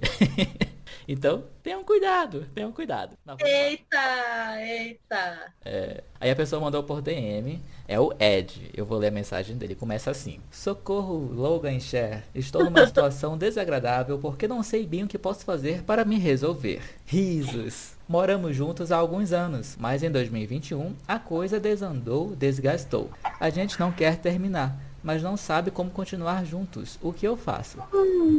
[1.07, 3.17] então, tenham cuidado, tenham cuidado.
[3.39, 5.53] Eita, eita.
[5.65, 8.71] É, aí a pessoa mandou por DM, é o Ed.
[8.75, 9.75] Eu vou ler a mensagem dele.
[9.75, 12.23] Começa assim: Socorro, Logan Share.
[12.33, 16.81] Estou numa situação desagradável porque não sei bem o que posso fazer para me resolver.
[17.05, 17.93] Risos.
[18.07, 23.09] Moramos juntos há alguns anos, mas em 2021 a coisa desandou, desgastou.
[23.39, 26.97] A gente não quer terminar mas não sabe como continuar juntos.
[27.01, 27.77] O que eu faço?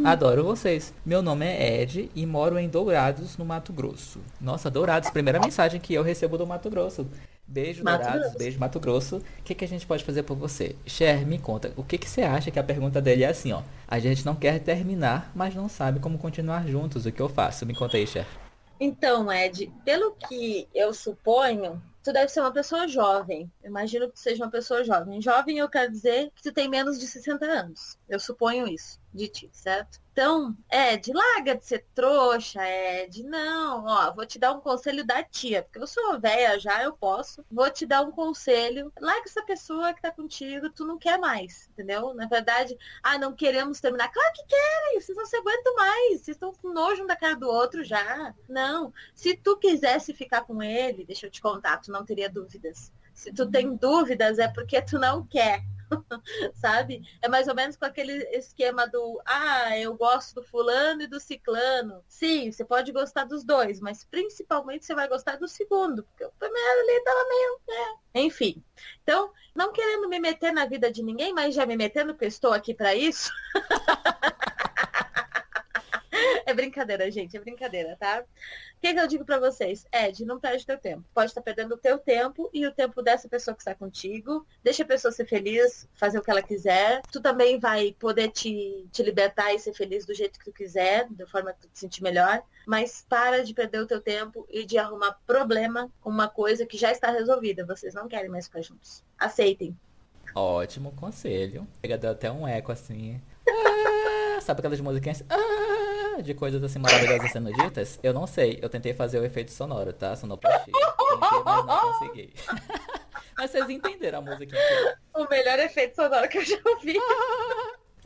[0.04, 0.94] Adoro vocês.
[1.04, 4.20] Meu nome é Ed e moro em Dourados, no Mato Grosso.
[4.40, 7.06] Nossa, Dourados, primeira mensagem que eu recebo do Mato Grosso.
[7.46, 8.38] Beijo, Mato Dourados, Grosso.
[8.38, 9.16] beijo, Mato Grosso.
[9.16, 10.74] O que, que a gente pode fazer por você?
[10.86, 13.60] Cher, me conta, o que, que você acha que a pergunta dele é assim, ó?
[13.86, 17.04] A gente não quer terminar, mas não sabe como continuar juntos.
[17.04, 17.66] O que eu faço?
[17.66, 18.26] Me conta aí, Cher.
[18.80, 23.50] Então, Ed, pelo que eu suponho, tu deve ser uma pessoa jovem.
[23.62, 25.22] Eu imagino que tu seja uma pessoa jovem.
[25.22, 27.98] Jovem eu quero dizer que tu tem menos de 60 anos.
[28.08, 30.00] Eu suponho isso de ti, certo?
[30.12, 33.22] Então, Ed, larga de ser trouxa, Ed.
[33.24, 36.92] Não, ó, vou te dar um conselho da tia, porque eu sou velha já, eu
[36.92, 37.44] posso.
[37.50, 38.92] Vou te dar um conselho.
[39.00, 42.12] Larga essa pessoa que tá contigo, tu não quer mais, entendeu?
[42.14, 44.12] Na verdade, ah, não queremos terminar.
[44.12, 46.20] Claro que querem, vocês não se aguentam mais.
[46.20, 48.34] Vocês estão com nojo um da cara do outro já.
[48.48, 48.92] Não.
[49.14, 52.92] Se tu quisesse ficar com ele, deixa eu te contar, tu não teria dúvidas.
[53.12, 55.62] Se tu tem dúvidas, é porque tu não quer.
[56.54, 57.02] sabe?
[57.20, 61.20] É mais ou menos com aquele esquema do, ah, eu gosto do fulano e do
[61.20, 62.02] ciclano.
[62.08, 66.32] Sim, você pode gostar dos dois, mas principalmente você vai gostar do segundo, porque o
[66.38, 67.96] primeiro ali tava meio, né?
[68.14, 68.62] Enfim.
[69.02, 72.28] Então, não querendo me meter na vida de ninguém, mas já me metendo, porque eu
[72.28, 73.30] estou aqui para isso.
[76.54, 78.22] É brincadeira, gente, é brincadeira, tá?
[78.22, 79.84] O que, que eu digo para vocês?
[79.92, 81.02] Ed, não perde teu tempo.
[81.12, 84.46] Pode estar perdendo o teu tempo e o tempo dessa pessoa que está contigo.
[84.62, 87.02] Deixa a pessoa ser feliz, fazer o que ela quiser.
[87.10, 91.08] Tu também vai poder te, te libertar e ser feliz do jeito que tu quiser,
[91.10, 92.40] da forma que tu te sentir melhor.
[92.68, 96.78] Mas para de perder o teu tempo e de arrumar problema com uma coisa que
[96.78, 97.66] já está resolvida.
[97.66, 99.02] Vocês não querem mais ficar juntos.
[99.18, 99.76] Aceitem.
[100.32, 101.66] Ótimo conselho.
[102.00, 103.20] Deu até um eco assim.
[103.48, 105.24] Ah, sabe aquelas musiquinhas?
[105.28, 105.83] Ah,
[106.22, 108.58] de coisas assim maravilhosas sendo ditas, eu não sei.
[108.62, 110.14] Eu tentei fazer o efeito sonoro, tá?
[110.16, 110.72] Sonoplastia.
[110.72, 112.32] Tentei, mas não consegui.
[113.36, 114.56] mas vocês entenderam a música.
[115.14, 116.96] O melhor efeito sonoro que eu já ouvi.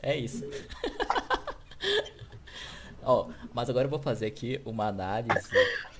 [0.03, 0.45] É isso.
[3.03, 5.49] Ó, mas agora eu vou fazer aqui uma análise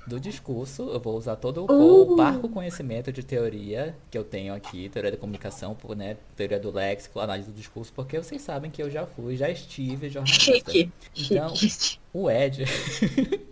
[0.09, 0.91] do discurso.
[0.91, 2.17] Eu vou usar todo o, uh.
[2.17, 7.21] parco conhecimento de teoria que eu tenho aqui, teoria da comunicação, né, teoria do léxico,
[7.21, 10.73] análise do discurso, porque vocês sabem que eu já fui, já estive jornalista.
[10.73, 10.91] Chique.
[11.17, 11.99] Então, Chique.
[12.13, 12.65] o Ed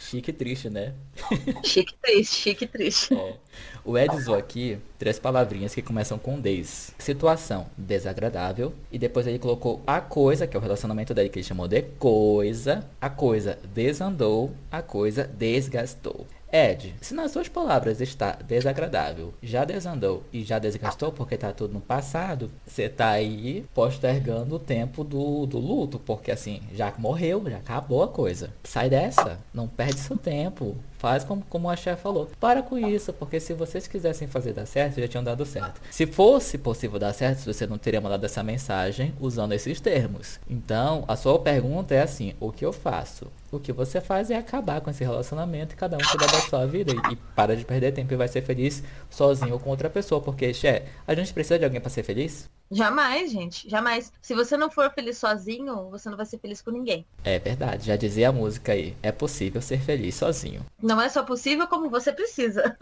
[0.00, 0.94] Chique e triste, né?
[1.62, 3.14] Chique e triste, chique e triste.
[3.14, 3.36] É.
[3.84, 6.94] O Ed usou aqui três palavrinhas que começam com des.
[6.98, 8.72] Situação desagradável.
[8.90, 11.82] E depois ele colocou a coisa, que é o relacionamento dele que ele chamou de
[11.82, 12.88] coisa.
[12.98, 16.26] A coisa desandou, a coisa desgastou.
[16.52, 21.74] Ed, se nas suas palavras está desagradável, já desandou e já desgastou porque está tudo
[21.74, 27.44] no passado, você está aí postergando o tempo do, do luto, porque assim, já morreu,
[27.48, 28.50] já acabou a coisa.
[28.64, 30.76] Sai dessa, não perde seu tempo.
[31.00, 32.28] Faz como, como a chefe falou.
[32.38, 35.80] Para com isso, porque se vocês quisessem fazer dar certo, já tinham dado certo.
[35.90, 40.38] Se fosse possível dar certo, você não teria mandado essa mensagem usando esses termos.
[40.46, 43.28] Então, a sua pergunta é assim: o que eu faço?
[43.50, 46.66] O que você faz é acabar com esse relacionamento e cada um cuida da sua
[46.66, 49.88] vida e, e para de perder tempo e vai ser feliz sozinho ou com outra
[49.88, 50.20] pessoa.
[50.20, 52.46] Porque, Xé, a gente precisa de alguém para ser feliz?
[52.72, 54.12] Jamais, gente, jamais.
[54.22, 57.04] Se você não for feliz sozinho, você não vai ser feliz com ninguém.
[57.24, 58.96] É verdade, já dizia a música aí.
[59.02, 60.64] É possível ser feliz sozinho.
[60.80, 62.76] Não é só possível, como você precisa.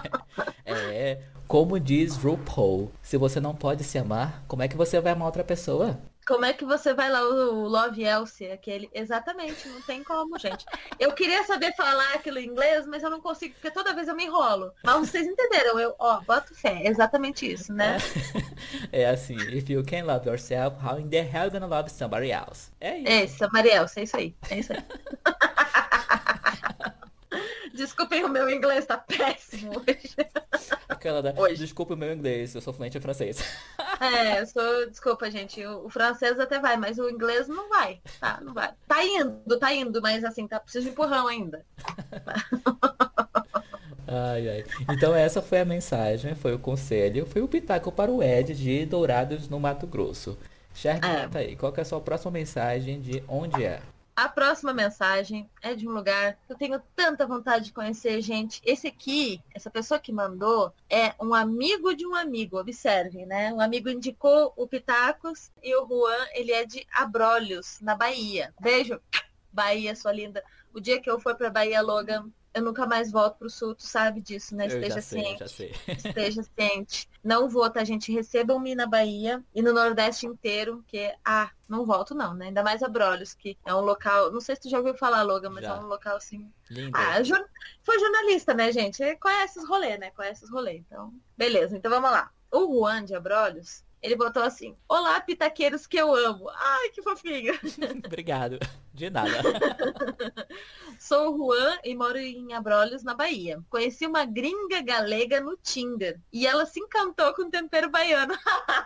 [0.66, 1.18] é,
[1.48, 5.26] como diz RuPaul, se você não pode se amar, como é que você vai amar
[5.26, 5.98] outra pessoa?
[6.26, 8.88] Como é que você vai lá, o Love Elsie, aquele.
[8.94, 10.64] Exatamente, não tem como, gente.
[10.98, 14.14] Eu queria saber falar aquilo em inglês, mas eu não consigo, porque toda vez eu
[14.14, 14.72] me enrolo.
[14.84, 17.98] Mas vocês entenderam, eu, ó, boto fé, é exatamente isso, né?
[18.92, 22.30] É, assim, if you can love yourself, how in the hell you gonna love somebody
[22.30, 22.70] else?
[22.80, 23.08] É isso.
[23.08, 24.34] É, somebody else, é isso aí.
[24.50, 24.82] É isso aí.
[27.74, 30.14] Desculpem, o meu inglês tá péssimo hoje.
[30.88, 31.34] Aquela da.
[31.36, 31.56] Hoje.
[31.56, 33.42] Desculpa o meu inglês, eu sou fluente em francês.
[34.00, 34.90] É, eu sou.
[34.90, 35.64] Desculpa, gente.
[35.64, 38.00] O, o, francês até vai, mas o inglês não vai.
[38.18, 38.72] Tá, não vai.
[38.88, 41.64] Tá indo, tá indo, mas assim, tá preciso de empurrão ainda.
[44.14, 44.64] Ai, ai.
[44.90, 48.84] Então essa foi a mensagem, foi o conselho, foi o pitaco para o Ed de
[48.84, 50.36] Dourados no Mato Grosso.
[50.74, 51.28] Sherry, é.
[51.28, 53.80] tá aí, qual é a sua próxima mensagem de onde é?
[54.22, 58.62] A próxima mensagem é de um lugar que eu tenho tanta vontade de conhecer, gente.
[58.64, 62.56] Esse aqui, essa pessoa que mandou, é um amigo de um amigo.
[62.56, 63.52] Observe, né?
[63.52, 68.54] Um amigo indicou o Pitacos e o Juan, ele é de Abrolhos, na Bahia.
[68.60, 69.00] Beijo,
[69.52, 70.40] Bahia, sua linda.
[70.72, 73.84] O dia que eu for para Bahia, Logan, eu nunca mais volto pro sul, tu
[73.84, 74.66] sabe disso, né?
[74.66, 75.48] Esteja ciente.
[75.48, 77.08] Sei, esteja ciente.
[77.24, 78.12] Não vou, tá, gente?
[78.12, 82.46] Recebam-me na Bahia e no Nordeste inteiro, que, ah, não volto não, né?
[82.46, 85.22] Ainda mais a Brolhos, que é um local, não sei se tu já ouviu falar,
[85.22, 85.76] Logan, mas já.
[85.76, 86.52] é um local assim...
[86.70, 86.96] Lindo.
[86.96, 87.44] Ah, jor...
[87.82, 89.16] foi jornalista, né, gente?
[89.16, 90.10] Conhece os rolês, né?
[90.10, 91.12] Conhece os rolês, então...
[91.36, 92.30] Beleza, então vamos lá.
[92.50, 96.50] O Juan de Abrolhos, ele botou assim: Olá, pitaqueiros que eu amo.
[96.50, 97.54] Ai, que fofinho.
[98.04, 98.58] Obrigado.
[98.92, 99.30] De nada.
[100.98, 103.62] Sou o Juan e moro em Abrolhos, na Bahia.
[103.70, 106.20] Conheci uma gringa galega no Tinder.
[106.32, 108.34] E ela se encantou com o tempero baiano.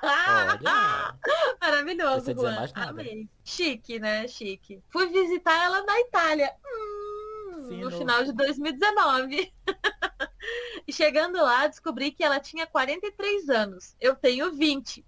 [0.03, 1.17] Olha.
[1.61, 2.69] Maravilhoso, Juan.
[2.75, 3.29] Amei.
[3.43, 4.29] Chique, né?
[4.29, 4.83] Chique.
[4.91, 6.53] Fui visitar ela na Itália.
[6.65, 7.06] Hum,
[7.67, 9.53] no final de 2019.
[10.87, 13.97] E chegando lá, descobri que ela tinha 43 anos.
[14.01, 15.05] Eu tenho 20.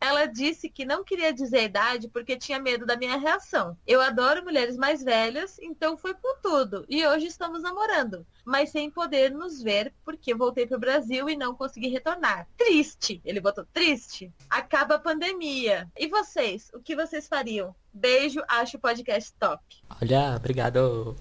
[0.00, 3.76] Ela disse que não queria dizer a idade porque tinha medo da minha reação.
[3.86, 6.84] Eu adoro mulheres mais velhas, então foi com tudo.
[6.88, 11.36] E hoje estamos namorando, mas sem poder nos ver porque voltei para o Brasil e
[11.36, 12.48] não consegui retornar.
[12.56, 13.20] Triste.
[13.24, 14.32] Ele botou triste.
[14.48, 15.88] Acaba a pandemia.
[15.96, 16.70] E vocês?
[16.74, 17.74] O que vocês fariam?
[17.92, 19.62] Beijo, acho o podcast top.
[20.00, 21.16] Olha, obrigado.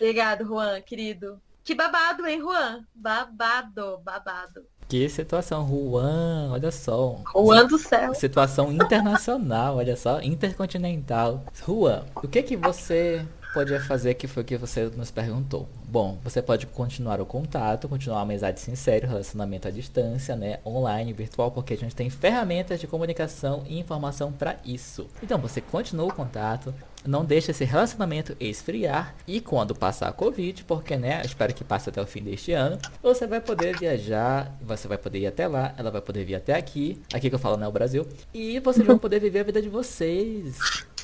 [0.00, 1.38] Obrigado, Juan, querido.
[1.62, 2.86] Que babado, hein, Juan?
[2.94, 4.64] Babado, babado.
[4.88, 7.20] Que situação, Juan, olha só.
[7.34, 8.14] Juan do céu.
[8.14, 11.44] Situação internacional, olha só, intercontinental.
[11.66, 15.68] Juan, o que que você podia fazer que foi o que você nos perguntou?
[15.84, 21.12] Bom, você pode continuar o contato, continuar a amizade sincera, relacionamento à distância, né, online,
[21.12, 25.06] virtual, porque a gente tem ferramentas de comunicação e informação para isso.
[25.22, 26.74] Então, você continua o contato,
[27.06, 31.88] não deixe esse relacionamento esfriar e quando passar a Covid, porque né, espero que passe
[31.88, 35.74] até o fim deste ano, você vai poder viajar, você vai poder ir até lá,
[35.76, 38.86] ela vai poder vir até aqui, aqui que eu falo, né, o Brasil, e vocês
[38.86, 40.58] vão poder viver a vida de vocês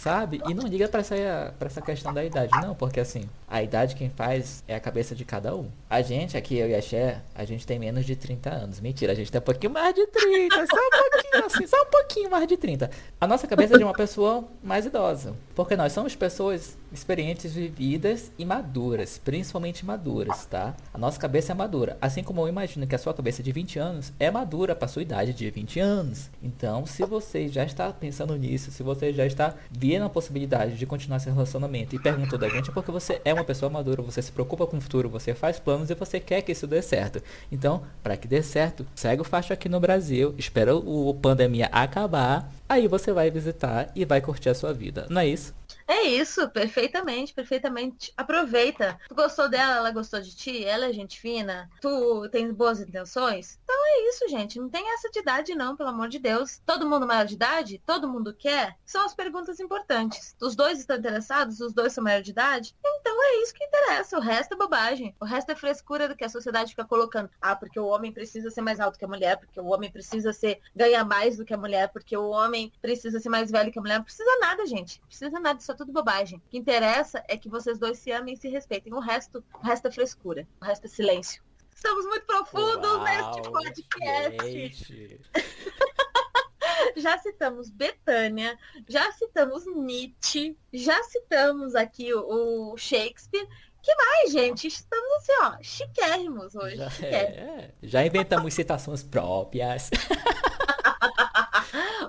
[0.07, 0.41] sabe?
[0.47, 3.97] E não liga para essa, pra essa questão da idade, não, porque assim, a idade
[3.97, 5.69] quem faz é a cabeça de cada um.
[5.91, 8.81] A gente aqui, eu e a Cher, a gente tem menos de 30 anos.
[8.81, 11.91] Mentira, a gente tem um pouquinho mais de 30, só um pouquinho assim, só um
[11.91, 12.89] pouquinho mais de 30.
[13.21, 18.31] A nossa cabeça é de uma pessoa mais idosa, porque nós somos pessoas experientes, vividas
[18.39, 20.75] e maduras, principalmente maduras, tá?
[20.95, 23.79] A nossa cabeça é madura, assim como eu imagino que a sua cabeça de 20
[23.79, 26.31] anos é madura para sua idade de 20 anos.
[26.43, 30.87] Então, se você já está pensando nisso, se você já está via na possibilidade de
[30.87, 34.23] continuar esse relacionamento e perguntou da gente é porque você é uma pessoa madura, você
[34.23, 37.23] se preocupa com o futuro, você faz planos e você quer que isso dê certo.
[37.51, 42.53] Então, para que dê certo, segue o faixa aqui no Brasil, espera o pandemia acabar,
[42.69, 45.07] aí você vai visitar e vai curtir a sua vida.
[45.09, 45.55] Não é isso?
[45.89, 48.13] É isso, perfeitamente, perfeitamente.
[48.17, 48.99] Aproveita.
[49.09, 53.61] Tu gostou dela, ela gostou de ti, ela é gente fina, tu tem boas intenções?
[53.63, 54.59] Então é isso, gente.
[54.59, 56.61] Não tem essa de idade, não, pelo amor de Deus.
[56.67, 57.81] Todo mundo maior de idade?
[57.87, 58.77] Todo mundo quer?
[58.85, 60.35] São as perguntas importantes.
[60.41, 61.61] Os dois estão interessados?
[61.61, 62.75] Os dois são maior de idade?
[62.85, 64.19] Então é isso que interessa.
[64.19, 65.15] O resto é bobagem.
[65.21, 67.31] O resto é frescura do que a sociedade fica colocando.
[67.41, 70.33] Ah, porque o homem precisa ser mais alto que a mulher, porque o homem precisa
[70.33, 73.79] ser ganhar mais do que a mulher, porque o homem precisa ser mais velho que
[73.79, 73.99] a mulher.
[73.99, 75.01] Não precisa nada, gente.
[75.01, 75.61] Não precisa nada.
[75.61, 76.39] É tudo bobagem.
[76.39, 78.93] O que interessa é que vocês dois se amem e se respeitem.
[78.93, 80.49] O resto, o resto é frescura.
[80.61, 81.43] O resto é silêncio.
[81.75, 85.21] Estamos muito profundos Uau, neste podcast.
[86.97, 88.59] já citamos Betânia,
[88.89, 93.47] já citamos Nietzsche, já citamos aqui o, o Shakespeare.
[93.83, 94.67] Que mais, gente?
[94.67, 96.77] Estamos assim, ó, chiquérrimos hoje.
[96.77, 99.91] Já, é, já inventamos citações próprias.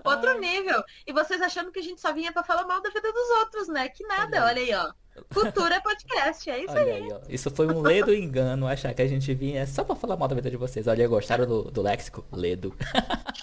[0.07, 0.83] Outro nível.
[1.05, 3.67] E vocês achando que a gente só vinha para falar mal da vida dos outros,
[3.67, 3.89] né?
[3.89, 4.91] Que nada, olha aí, ó.
[5.33, 7.11] Cultura podcast, é isso Olha aí.
[7.11, 10.27] aí isso foi um ledo engano achar que a gente vinha só pra falar mal
[10.27, 10.85] da vida de vocês.
[10.87, 12.23] Olha, gostaram do, do léxico?
[12.31, 12.75] Ledo.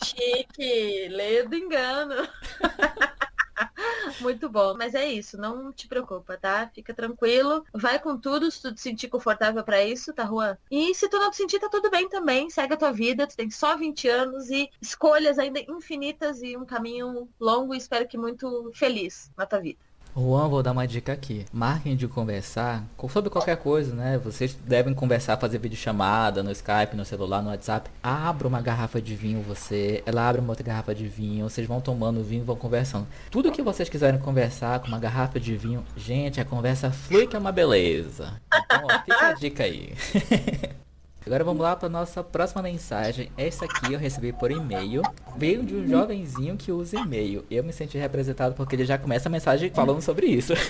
[0.05, 2.29] Chique, ledo engano.
[4.21, 4.75] Muito bom.
[4.77, 6.71] Mas é isso, não te preocupa, tá?
[6.75, 7.65] Fica tranquilo.
[7.73, 10.57] Vai com tudo se tu te sentir confortável para isso, tá, Juan?
[10.71, 12.51] E se tu não te sentir, tá tudo bem também.
[12.51, 13.27] Segue a tua vida.
[13.27, 18.09] Tu tem só 20 anos e escolhas ainda infinitas e um caminho longo e espero
[18.09, 19.79] que muito feliz na tua vida.
[20.17, 21.45] Juan, vou dar uma dica aqui.
[21.53, 24.17] Marquem de conversar sobre qualquer coisa, né?
[24.19, 27.91] Vocês devem conversar, fazer videochamada no Skype, no celular, no WhatsApp.
[28.01, 30.03] Abra uma garrafa de vinho, você.
[30.07, 31.49] Ela abre uma outra garrafa de vinho.
[31.49, 33.09] Vocês vão tomando vinho vão conversando.
[33.29, 37.35] Tudo que vocês quiserem conversar com uma garrafa de vinho, gente, a conversa flui que
[37.35, 38.41] é uma beleza.
[38.55, 39.95] Então, ó, fica a dica aí.
[41.27, 43.31] Agora vamos lá para nossa próxima mensagem.
[43.37, 45.01] Essa aqui eu recebi por e-mail.
[45.37, 47.45] Veio de um jovenzinho que usa e-mail.
[47.51, 50.53] Eu me senti representado porque ele já começa a mensagem falando sobre isso.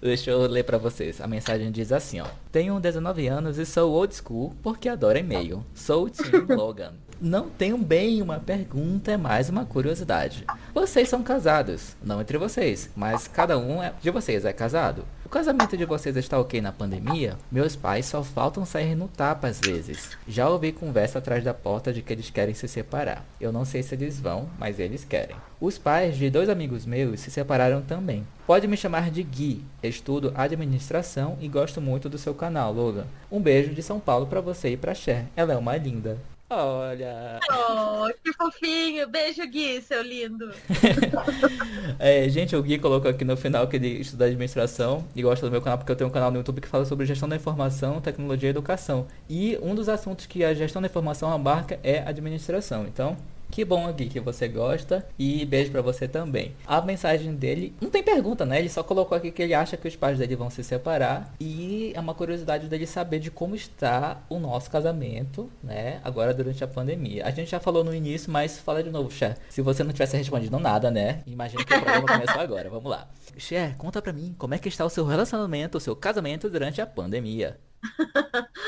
[0.00, 1.20] Deixa eu ler para vocês.
[1.20, 2.26] A mensagem diz assim, ó.
[2.50, 5.64] Tenho 19 anos e sou old school porque adoro e-mail.
[5.74, 6.94] Sou o Tim Logan.
[7.20, 10.44] Não tenho bem uma pergunta, é mais uma curiosidade.
[10.72, 15.04] Vocês são casados, não entre vocês, mas cada um é, de vocês é casado.
[15.24, 17.36] O casamento de vocês está ok na pandemia?
[17.50, 20.16] Meus pais só faltam sair no tapa às vezes.
[20.28, 23.24] Já ouvi conversa atrás da porta de que eles querem se separar.
[23.40, 25.34] Eu não sei se eles vão, mas eles querem.
[25.60, 28.24] Os pais de dois amigos meus se separaram também.
[28.46, 29.64] Pode me chamar de Gui.
[29.82, 33.06] Estudo administração e gosto muito do seu canal, Logan.
[33.28, 35.26] Um beijo de São Paulo para você e para Cher.
[35.34, 36.16] Ela é uma linda.
[36.50, 37.38] Olha.
[37.50, 39.06] Oh, que fofinho.
[39.08, 40.50] Beijo, Gui, seu lindo.
[41.98, 45.52] é, gente, o Gui colocou aqui no final que ele estuda administração e gosta do
[45.52, 48.00] meu canal porque eu tenho um canal no YouTube que fala sobre gestão da informação,
[48.00, 49.06] tecnologia e educação.
[49.28, 52.86] E um dos assuntos que a gestão da informação abarca é administração.
[52.86, 53.14] Então,
[53.50, 56.54] que bom aqui que você gosta e beijo para você também.
[56.66, 58.58] A mensagem dele não tem pergunta, né?
[58.58, 61.92] Ele só colocou aqui que ele acha que os pais dele vão se separar e
[61.94, 66.00] é uma curiosidade dele saber de como está o nosso casamento, né?
[66.04, 67.26] Agora durante a pandemia.
[67.26, 69.36] A gente já falou no início, mas fala de novo, Cher.
[69.48, 71.22] Se você não tivesse respondido nada, né?
[71.26, 72.68] Imagina que o programa começou agora.
[72.68, 73.08] Vamos lá.
[73.36, 76.80] Cher, conta pra mim como é que está o seu relacionamento, o seu casamento durante
[76.80, 77.58] a pandemia.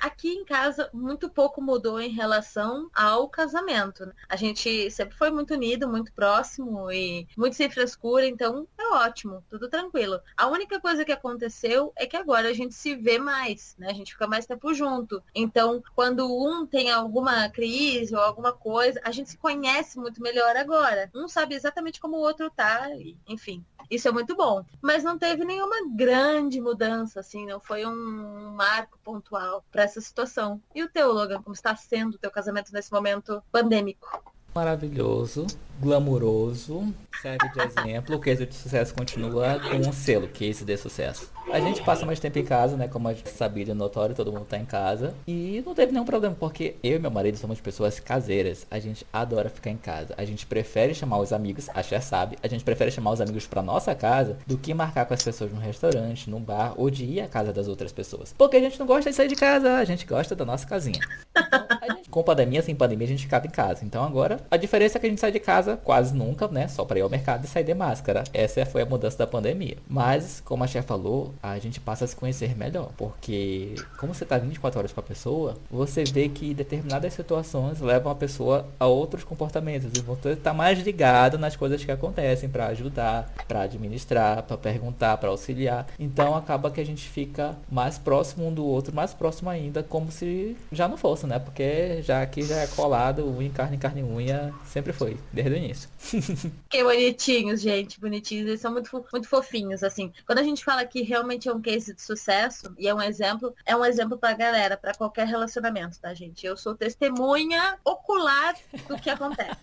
[0.00, 4.06] aqui em casa muito pouco mudou em relação ao casamento.
[4.06, 4.12] Né?
[4.28, 9.44] A gente sempre foi muito unido, muito próximo e muito sem frescura, então é ótimo,
[9.48, 10.20] tudo tranquilo.
[10.36, 13.88] A única coisa que aconteceu é que agora a gente se vê mais, né?
[13.90, 15.22] A gente fica mais tempo junto.
[15.34, 20.56] Então, quando um tem alguma crise ou alguma coisa, a gente se conhece muito melhor
[20.56, 21.10] agora.
[21.14, 22.88] Um sabe exatamente como o outro tá,
[23.26, 23.64] enfim.
[23.90, 24.64] Isso é muito bom.
[24.82, 30.60] Mas não teve nenhuma grande mudança, assim, não foi um marco pontual para essa situação.
[30.74, 34.22] E o teu, Logan, como está sendo o teu casamento nesse momento pandêmico?
[34.54, 35.46] Maravilhoso,
[35.80, 38.16] glamuroso, serve de exemplo.
[38.16, 41.30] O case de sucesso continua com um selo, case de sucesso.
[41.52, 42.88] A gente passa mais tempo em casa, né?
[42.88, 45.14] Como a gente sabia, notório, todo mundo tá em casa.
[45.26, 48.66] E não teve nenhum problema, porque eu e meu marido somos pessoas caseiras.
[48.70, 50.14] A gente adora ficar em casa.
[50.18, 53.46] A gente prefere chamar os amigos, a Cher sabe, a gente prefere chamar os amigos
[53.46, 57.04] pra nossa casa do que marcar com as pessoas num restaurante, num bar ou de
[57.04, 58.34] ir à casa das outras pessoas.
[58.36, 61.00] Porque a gente não gosta de sair de casa, a gente gosta da nossa casinha.
[61.34, 63.84] Então, gente, com pandemia, sem pandemia, a gente ficava em casa.
[63.84, 66.68] Então agora, a diferença é que a gente sai de casa casa quase nunca, né?
[66.68, 68.24] Só para ir ao mercado e sair de máscara.
[68.32, 69.76] Essa foi a mudança da pandemia.
[69.88, 72.90] Mas, como a chefe falou, a gente passa a se conhecer melhor.
[72.96, 78.10] Porque, como você tá 24 horas com a pessoa, você vê que determinadas situações levam
[78.10, 79.90] a pessoa a outros comportamentos.
[79.98, 85.16] E você tá mais ligado nas coisas que acontecem para ajudar, para administrar, para perguntar,
[85.18, 85.86] para auxiliar.
[85.98, 90.10] Então acaba que a gente fica mais próximo um do outro, mais próximo ainda, como
[90.10, 91.38] se já não fosse, né?
[91.38, 95.90] Porque já aqui já é colado, unha, carne, carne, unha, sempre foi, desde o início.
[96.68, 98.46] que bonitinhos, gente, bonitinhos.
[98.46, 100.12] Eles são muito, muito fofinhos, assim.
[100.26, 103.54] Quando a gente fala que realmente é um case de sucesso e é um exemplo,
[103.64, 106.46] é um exemplo pra galera, para qualquer relacionamento, tá, gente?
[106.46, 108.54] Eu sou testemunha ocular
[108.86, 109.56] do que acontece.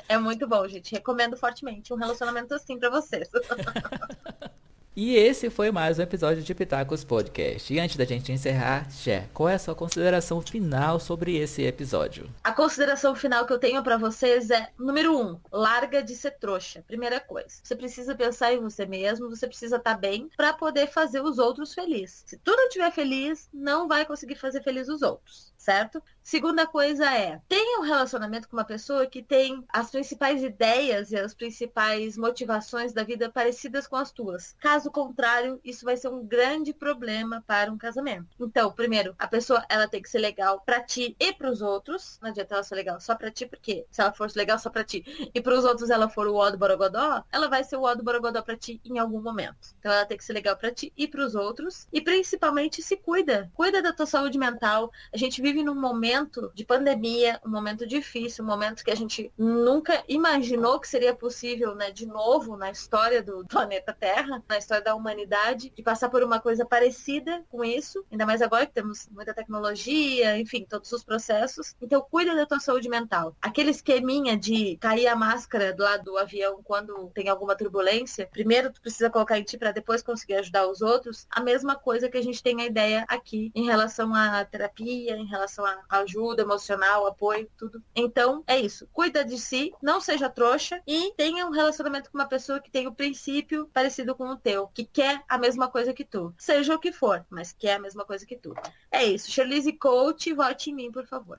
[0.09, 0.93] É muito bom, gente.
[0.93, 3.31] Recomendo fortemente um relacionamento assim para vocês.
[4.95, 7.73] E esse foi mais um episódio de Pitacos Podcast.
[7.73, 12.29] E antes da gente encerrar, Cher, qual é a sua consideração final sobre esse episódio?
[12.45, 16.85] A consideração final que eu tenho para vocês é, número um, larga de ser trouxa.
[16.87, 20.87] Primeira coisa, você precisa pensar em você mesmo, você precisa estar tá bem para poder
[20.89, 22.23] fazer os outros felizes.
[22.27, 26.03] Se tu não estiver feliz, não vai conseguir fazer feliz os outros, certo?
[26.23, 31.17] Segunda coisa é, tenha um relacionamento com uma pessoa que tem as principais ideias e
[31.17, 34.55] as principais motivações da vida parecidas com as tuas.
[34.61, 38.29] Caso contrário, isso vai ser um grande problema para um casamento.
[38.41, 42.19] Então, primeiro, a pessoa ela tem que ser legal para ti e para os outros.
[42.21, 44.85] Não adianta ela ser legal só para ti, porque se ela for legal só para
[44.85, 47.83] ti e para os outros ela for o ó do borogodó, ela vai ser o
[47.83, 49.75] ó do borogodó para ti em algum momento.
[49.79, 52.97] Então, ela tem que ser legal para ti e para os outros e principalmente se
[52.97, 53.51] cuida.
[53.55, 54.91] Cuida da tua saúde mental.
[55.13, 58.95] A gente vive num momento momento de pandemia, um momento difícil, um momento que a
[58.95, 64.59] gente nunca imaginou que seria possível, né, de novo na história do planeta Terra, na
[64.59, 68.73] história da humanidade, de passar por uma coisa parecida com isso, ainda mais agora que
[68.73, 71.75] temos muita tecnologia, enfim, todos os processos.
[71.81, 73.37] Então, cuida da tua saúde mental.
[73.41, 78.73] Aquele esqueminha de cair a máscara do lado do avião quando tem alguma turbulência, primeiro
[78.73, 82.19] tu precisa colocar em ti para depois conseguir ajudar os outros, a mesma coisa que
[82.19, 85.42] a gente tem a ideia aqui em relação à terapia, em relação
[85.89, 87.83] a ajuda emocional, apoio, tudo.
[87.95, 88.89] Então, é isso.
[88.93, 92.87] Cuida de si, não seja trouxa e tenha um relacionamento com uma pessoa que tem
[92.87, 96.35] o princípio parecido com o teu, que quer a mesma coisa que tu.
[96.39, 98.55] Seja o que for, mas quer a mesma coisa que tu.
[98.91, 99.31] É isso.
[99.31, 101.39] Charlize Coach, vote em mim, por favor.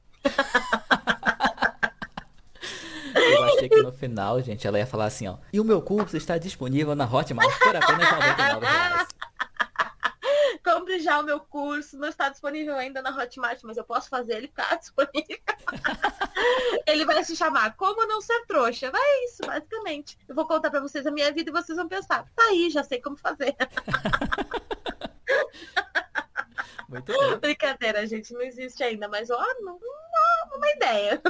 [3.16, 5.38] Eu achei que no final, gente, ela ia falar assim, ó.
[5.52, 9.08] E o meu curso está disponível na Hotmart por apenas 99 reais
[10.64, 14.38] compre já o meu curso, não está disponível ainda na Hotmart, mas eu posso fazer
[14.38, 15.40] ele ficar disponível.
[16.88, 18.90] ele vai se chamar Como Não Ser Trouxa.
[18.90, 20.18] Vai é isso, basicamente.
[20.28, 22.84] Eu vou contar para vocês a minha vida e vocês vão pensar, tá aí, já
[22.84, 23.56] sei como fazer.
[26.88, 27.38] Muito bem.
[27.38, 29.78] Brincadeira, gente, não existe ainda, mas ó, uma,
[30.56, 31.22] uma ideia.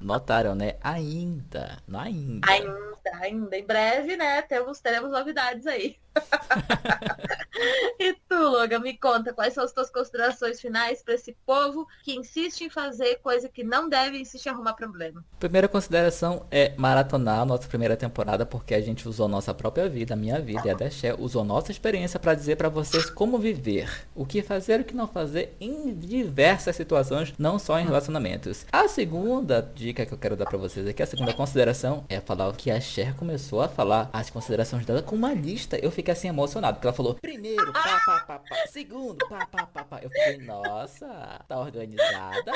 [0.00, 0.76] Notaram, né?
[0.82, 2.50] Ainda, ainda.
[2.50, 3.56] Ainda, ainda.
[3.56, 4.42] Em breve, né?
[4.42, 5.98] Temos, teremos novidades aí.
[7.98, 12.62] e Logan, me conta quais são as tuas considerações finais para esse povo que insiste
[12.62, 15.24] em fazer coisa que não deve e insiste em arrumar problema.
[15.38, 20.14] Primeira consideração é maratonar a nossa primeira temporada porque a gente usou nossa própria vida,
[20.14, 23.38] a minha vida e a da Xé, usou nossa experiência para dizer para vocês como
[23.38, 27.84] viver, o que fazer e o que não fazer em diversas situações, não só em
[27.84, 28.66] relacionamentos.
[28.72, 32.48] A segunda dica que eu quero dar para vocês aqui, a segunda consideração é falar
[32.48, 35.76] o que a Cher começou a falar, as considerações dela com uma lista.
[35.76, 39.66] Eu fiquei assim emocionado, porque ela falou, primeiro, pá, pá, pá, pá, segundo, pá, pá,
[39.66, 40.00] pá, pá.
[40.02, 41.06] Eu fiquei, nossa,
[41.48, 42.52] tá organizada.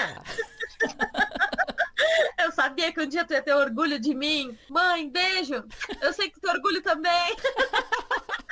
[2.39, 4.59] Eu sabia que um dia tu ia ter orgulho de mim.
[4.69, 5.65] Mãe, beijo.
[6.01, 7.37] Eu sei que tu orgulho também.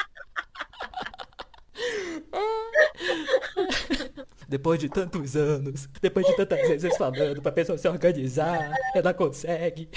[4.49, 9.91] Depois de tantos anos, depois de tantas vezes falando pra pessoa se organizar, ela consegue.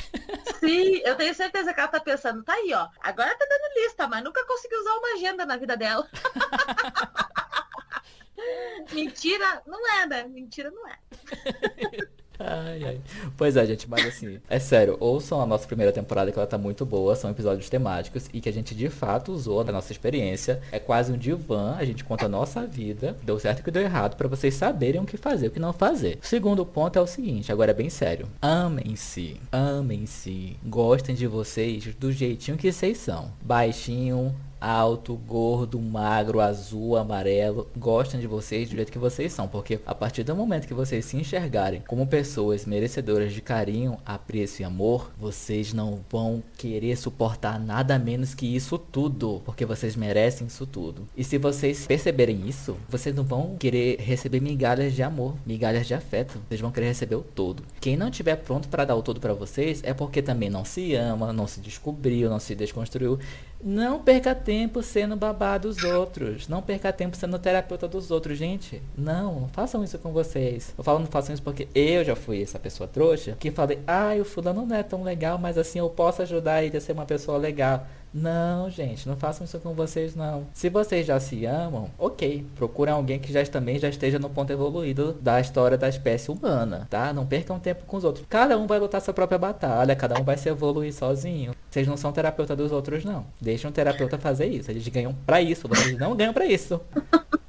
[0.59, 2.87] Sim, eu tenho certeza que ela tá pensando, tá aí, ó.
[3.01, 6.07] Agora tá dando lista, mas nunca conseguiu usar uma agenda na vida dela.
[8.91, 10.27] Mentira não é, né?
[10.27, 10.99] Mentira não é.
[12.45, 13.01] Ai, ai.
[13.37, 16.57] Pois é, gente, mas assim, é sério, ouçam a nossa primeira temporada que ela tá
[16.57, 20.61] muito boa, são episódios temáticos e que a gente de fato usou da nossa experiência.
[20.71, 24.15] É quase um divã, a gente conta a nossa vida, deu certo que deu errado,
[24.15, 26.17] para vocês saberem o que fazer e o que não fazer.
[26.21, 28.27] O segundo ponto é o seguinte, agora é bem sério.
[28.41, 33.31] Amem-se, amem-se, gostem de vocês do jeitinho que vocês são.
[33.41, 39.47] Baixinho, alto, gordo, magro, azul, amarelo, gostam de vocês do jeito que vocês são.
[39.47, 44.61] Porque a partir do momento que vocês se enxergarem como pessoas merecedoras de carinho, apreço
[44.61, 49.41] e amor, vocês não vão querer suportar nada menos que isso tudo.
[49.43, 51.07] Porque vocês merecem isso tudo.
[51.17, 55.95] E se vocês perceberem isso, vocês não vão querer receber migalhas de amor, migalhas de
[55.95, 56.39] afeto.
[56.47, 57.63] Vocês vão querer receber o todo.
[57.79, 60.93] Quem não tiver pronto para dar o todo para vocês é porque também não se
[60.93, 63.17] ama, não se descobriu, não se desconstruiu.
[63.63, 66.47] Não perca tempo sendo babá dos outros.
[66.47, 68.81] Não perca tempo sendo terapeuta dos outros, gente.
[68.97, 70.73] Não, não façam isso com vocês.
[70.77, 74.13] Eu falo não façam isso porque eu já fui essa pessoa trouxa que falei, ah,
[74.19, 77.05] o fulano não é tão legal, mas assim eu posso ajudar ele a ser uma
[77.05, 77.85] pessoa legal.
[78.13, 80.45] Não, gente, não façam isso com vocês não.
[80.53, 84.51] Se vocês já se amam, ok, procurem alguém que já também já esteja no ponto
[84.51, 87.13] evoluído da história da espécie humana, tá?
[87.13, 88.25] Não percam tempo com os outros.
[88.29, 91.55] Cada um vai lutar sua própria batalha, cada um vai se evoluir sozinho.
[91.69, 93.25] Vocês não são terapeuta dos outros não.
[93.39, 94.69] Deixem um terapeuta fazer isso.
[94.69, 96.81] Eles ganham para isso, vocês não ganham para isso.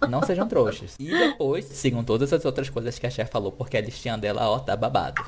[0.09, 0.97] Não sejam trouxas.
[0.99, 4.49] E depois sigam todas as outras coisas que a chefe falou, porque a listinha dela,
[4.49, 5.23] ó, tá babado.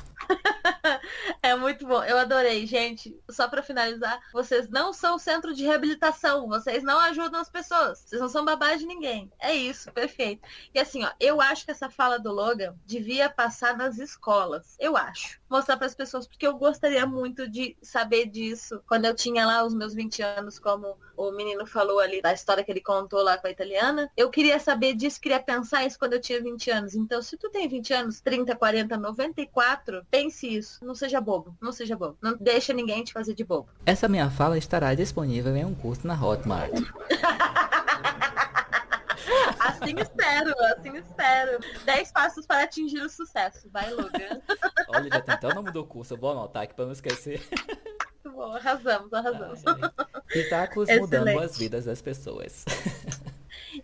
[1.45, 2.03] É muito bom.
[2.03, 3.15] Eu adorei, gente.
[3.29, 6.47] Só para finalizar, vocês não são centro de reabilitação.
[6.47, 7.99] Vocês não ajudam as pessoas.
[7.99, 9.31] Vocês não são babá de ninguém.
[9.37, 10.41] É isso, perfeito.
[10.73, 14.75] E assim, ó, eu acho que essa fala do Logan devia passar nas escolas.
[14.79, 15.39] Eu acho.
[15.47, 18.81] Mostrar para as pessoas, porque eu gostaria muito de saber disso.
[18.87, 22.63] Quando eu tinha lá os meus 20 anos, como o menino falou ali da história
[22.63, 26.13] que ele contou lá com a italiana, eu queria saber disso, queria pensar isso quando
[26.13, 26.95] eu tinha 20 anos.
[26.95, 30.83] Então, se tu tem 20 anos, 30, 40, 94, pense isso.
[30.83, 31.57] Não seja bobo.
[31.61, 32.17] Não seja bobo.
[32.21, 33.69] Não deixa ninguém te fazer de bobo.
[33.85, 36.71] Essa minha fala estará disponível em um curso na Hotmart.
[39.59, 41.59] assim espero, assim espero.
[41.85, 43.69] 10 passos para atingir o sucesso.
[43.71, 44.41] Vai, Logan.
[44.89, 46.13] Olha, já tem até o nome do curso.
[46.13, 47.41] Eu vou anotar aqui para não esquecer.
[48.23, 49.61] Muito bom, arrasamos, arrasamos.
[50.27, 52.65] Pitacos mudando as vidas das pessoas.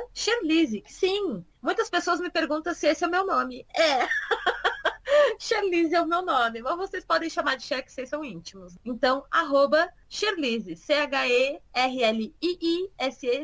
[0.88, 3.66] Sim, muitas pessoas me perguntam se esse é o meu nome.
[3.76, 4.08] É.
[5.40, 8.78] Charlize é o meu nome, mas vocês podem chamar de Cher que vocês são íntimos.
[8.84, 11.66] Então, arroba Cherlise, C-H-E-R-L-I-I-S-E,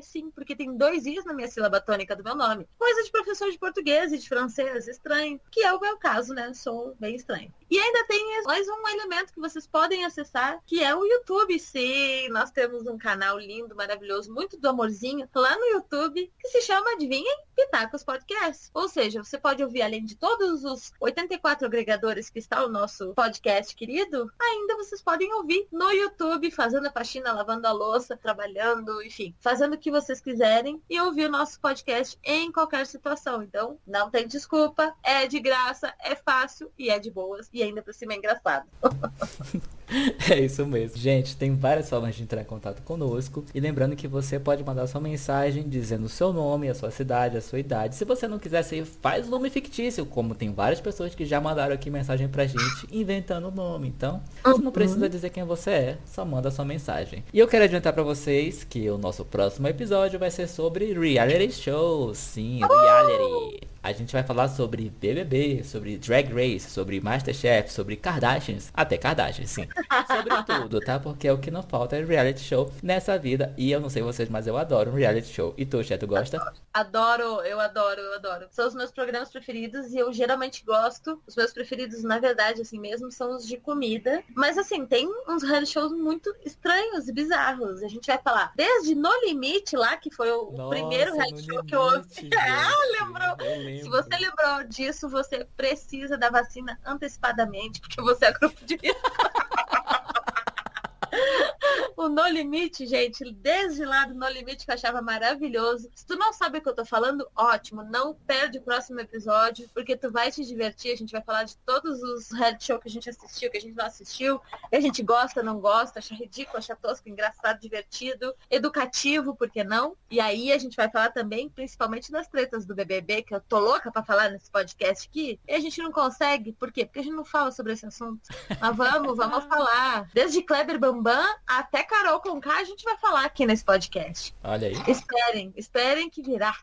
[0.02, 2.68] sim, porque tem dois Is na minha sílaba tônica do meu nome.
[2.78, 6.54] Coisa de professor de português e de francês, estranho, que é o meu caso, né?
[6.54, 7.54] Sou bem estranho.
[7.70, 11.58] E ainda tem mais um elemento que vocês podem acessar, que é o YouTube.
[11.60, 16.62] Sim, nós temos um canal lindo, maravilhoso, muito do amorzinho, lá no YouTube, que se
[16.62, 18.70] chama, adivinhem, Pitacos Podcast.
[18.74, 23.14] Ou seja, você pode ouvir, além de todos os 84 agregadores que está o nosso
[23.14, 29.02] podcast querido, ainda vocês podem ouvir no YouTube fazendo a faxina, lavando a louça, trabalhando,
[29.02, 33.42] enfim, fazendo o que vocês quiserem e ouvir o nosso podcast em qualquer situação.
[33.42, 37.82] Então, não tem desculpa, é de graça, é fácil e é de boas e ainda
[37.82, 38.68] por cima é engraçado.
[40.30, 40.98] É isso mesmo.
[40.98, 43.44] Gente, tem várias formas de entrar em contato conosco.
[43.54, 47.38] E lembrando que você pode mandar sua mensagem dizendo o seu nome, a sua cidade,
[47.38, 47.96] a sua idade.
[47.96, 51.74] Se você não quiser ser, faz nome fictício, como tem várias pessoas que já mandaram
[51.74, 53.88] aqui mensagem pra gente inventando o nome.
[53.88, 57.24] Então, você não precisa dizer quem você é, só manda sua mensagem.
[57.34, 61.52] E eu quero adiantar para vocês que o nosso próximo episódio vai ser sobre reality
[61.52, 62.18] shows.
[62.18, 63.73] Sim, reality.
[63.84, 69.50] A gente vai falar sobre BBB, sobre Drag Race, sobre Masterchef, sobre Kardashians, até Kardashians,
[69.50, 69.68] sim.
[70.08, 70.98] sobre tudo, tá?
[71.02, 73.54] Porque é o que não falta é reality show nessa vida.
[73.58, 75.54] E eu não sei vocês, mas eu adoro um reality show.
[75.58, 76.54] E tu, Xé, tu gosta?
[76.74, 78.48] Adoro, eu adoro, eu adoro.
[78.52, 81.22] São os meus programas preferidos e eu geralmente gosto.
[81.28, 84.24] Os meus preferidos, na verdade, assim mesmo, são os de comida.
[84.34, 87.84] Mas assim, tem uns reality shows muito estranhos e bizarros.
[87.84, 91.64] A gente vai falar desde No Limite lá, que foi o Nossa, primeiro reality show
[91.66, 92.30] que eu ouvi.
[92.40, 93.73] ah, lembrou?
[93.82, 99.02] Se você lembrou disso, você precisa da vacina antecipadamente, porque você é grupo de risco.
[101.96, 105.90] o No Limite, gente, desde lá do No Limite que eu achava maravilhoso.
[105.96, 107.84] Se tu não sabe o que eu tô falando, ótimo.
[107.84, 110.94] Não perde o próximo episódio, porque tu vai te divertir.
[110.94, 113.62] A gente vai falar de todos os reality show que a gente assistiu, que a
[113.62, 118.34] gente não assistiu, que a gente gosta, não gosta, acha ridículo, acha tosco, engraçado, divertido,
[118.50, 119.96] educativo, por que não?
[120.10, 123.60] E aí a gente vai falar também, principalmente das tretas do BBB, que eu tô
[123.60, 125.40] louca pra falar nesse podcast aqui.
[125.48, 126.86] E a gente não consegue, por quê?
[126.86, 128.22] Porque a gente não fala sobre esse assunto.
[128.60, 130.10] Mas vamos, vamos falar.
[130.14, 131.24] Desde Kleber Bambam
[131.60, 134.36] até Carol com K a gente vai falar aqui nesse podcast.
[134.44, 134.76] Olha aí.
[134.88, 136.56] Esperem, esperem que virá.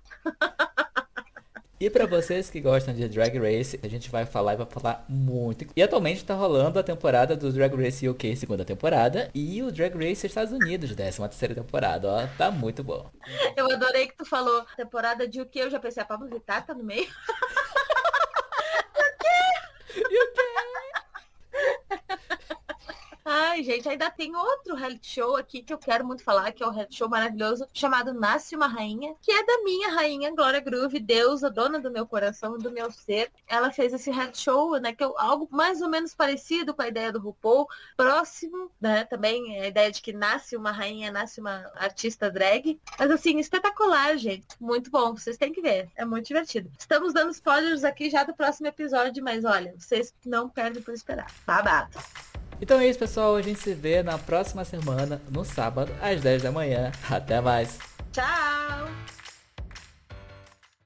[1.81, 5.03] E para vocês que gostam de Drag Race, a gente vai falar e vai falar
[5.09, 5.65] muito.
[5.75, 9.95] E atualmente tá rolando a temporada do Drag Race UK, segunda temporada, e o Drag
[9.95, 13.11] Race Estados Unidos, décima terceira temporada, ó, tá muito bom.
[13.57, 16.75] Eu adorei que tu falou temporada de UK, eu já pensei, a Pablo Vittar tá
[16.75, 17.09] no meio.
[17.09, 20.03] o quê?
[20.03, 20.70] UK!
[23.25, 26.67] Ai, gente, ainda tem outro reality show aqui que eu quero muito falar, que é
[26.67, 30.99] um reality show maravilhoso, chamado Nasce uma Rainha, que é da minha rainha Glória Groove,
[30.99, 33.31] deusa, dona do meu coração, do meu ser.
[33.47, 36.89] Ela fez esse reality show, né, que é algo mais ou menos parecido com a
[36.89, 41.71] ideia do RuPaul, próximo, né, também a ideia de que nasce uma rainha, nasce uma
[41.75, 42.81] artista drag.
[42.99, 44.47] Mas assim, espetacular, gente.
[44.61, 45.89] Muito bom, vocês têm que ver.
[45.97, 46.71] É muito divertido.
[46.79, 51.31] Estamos dando spoilers aqui já do próximo episódio, mas olha, vocês não perdem por esperar.
[51.47, 51.99] Babado.
[52.61, 53.37] Então é isso, pessoal.
[53.37, 56.93] A gente se vê na próxima semana, no sábado, às 10 da manhã.
[57.09, 57.79] Até mais.
[58.13, 58.89] Tchau!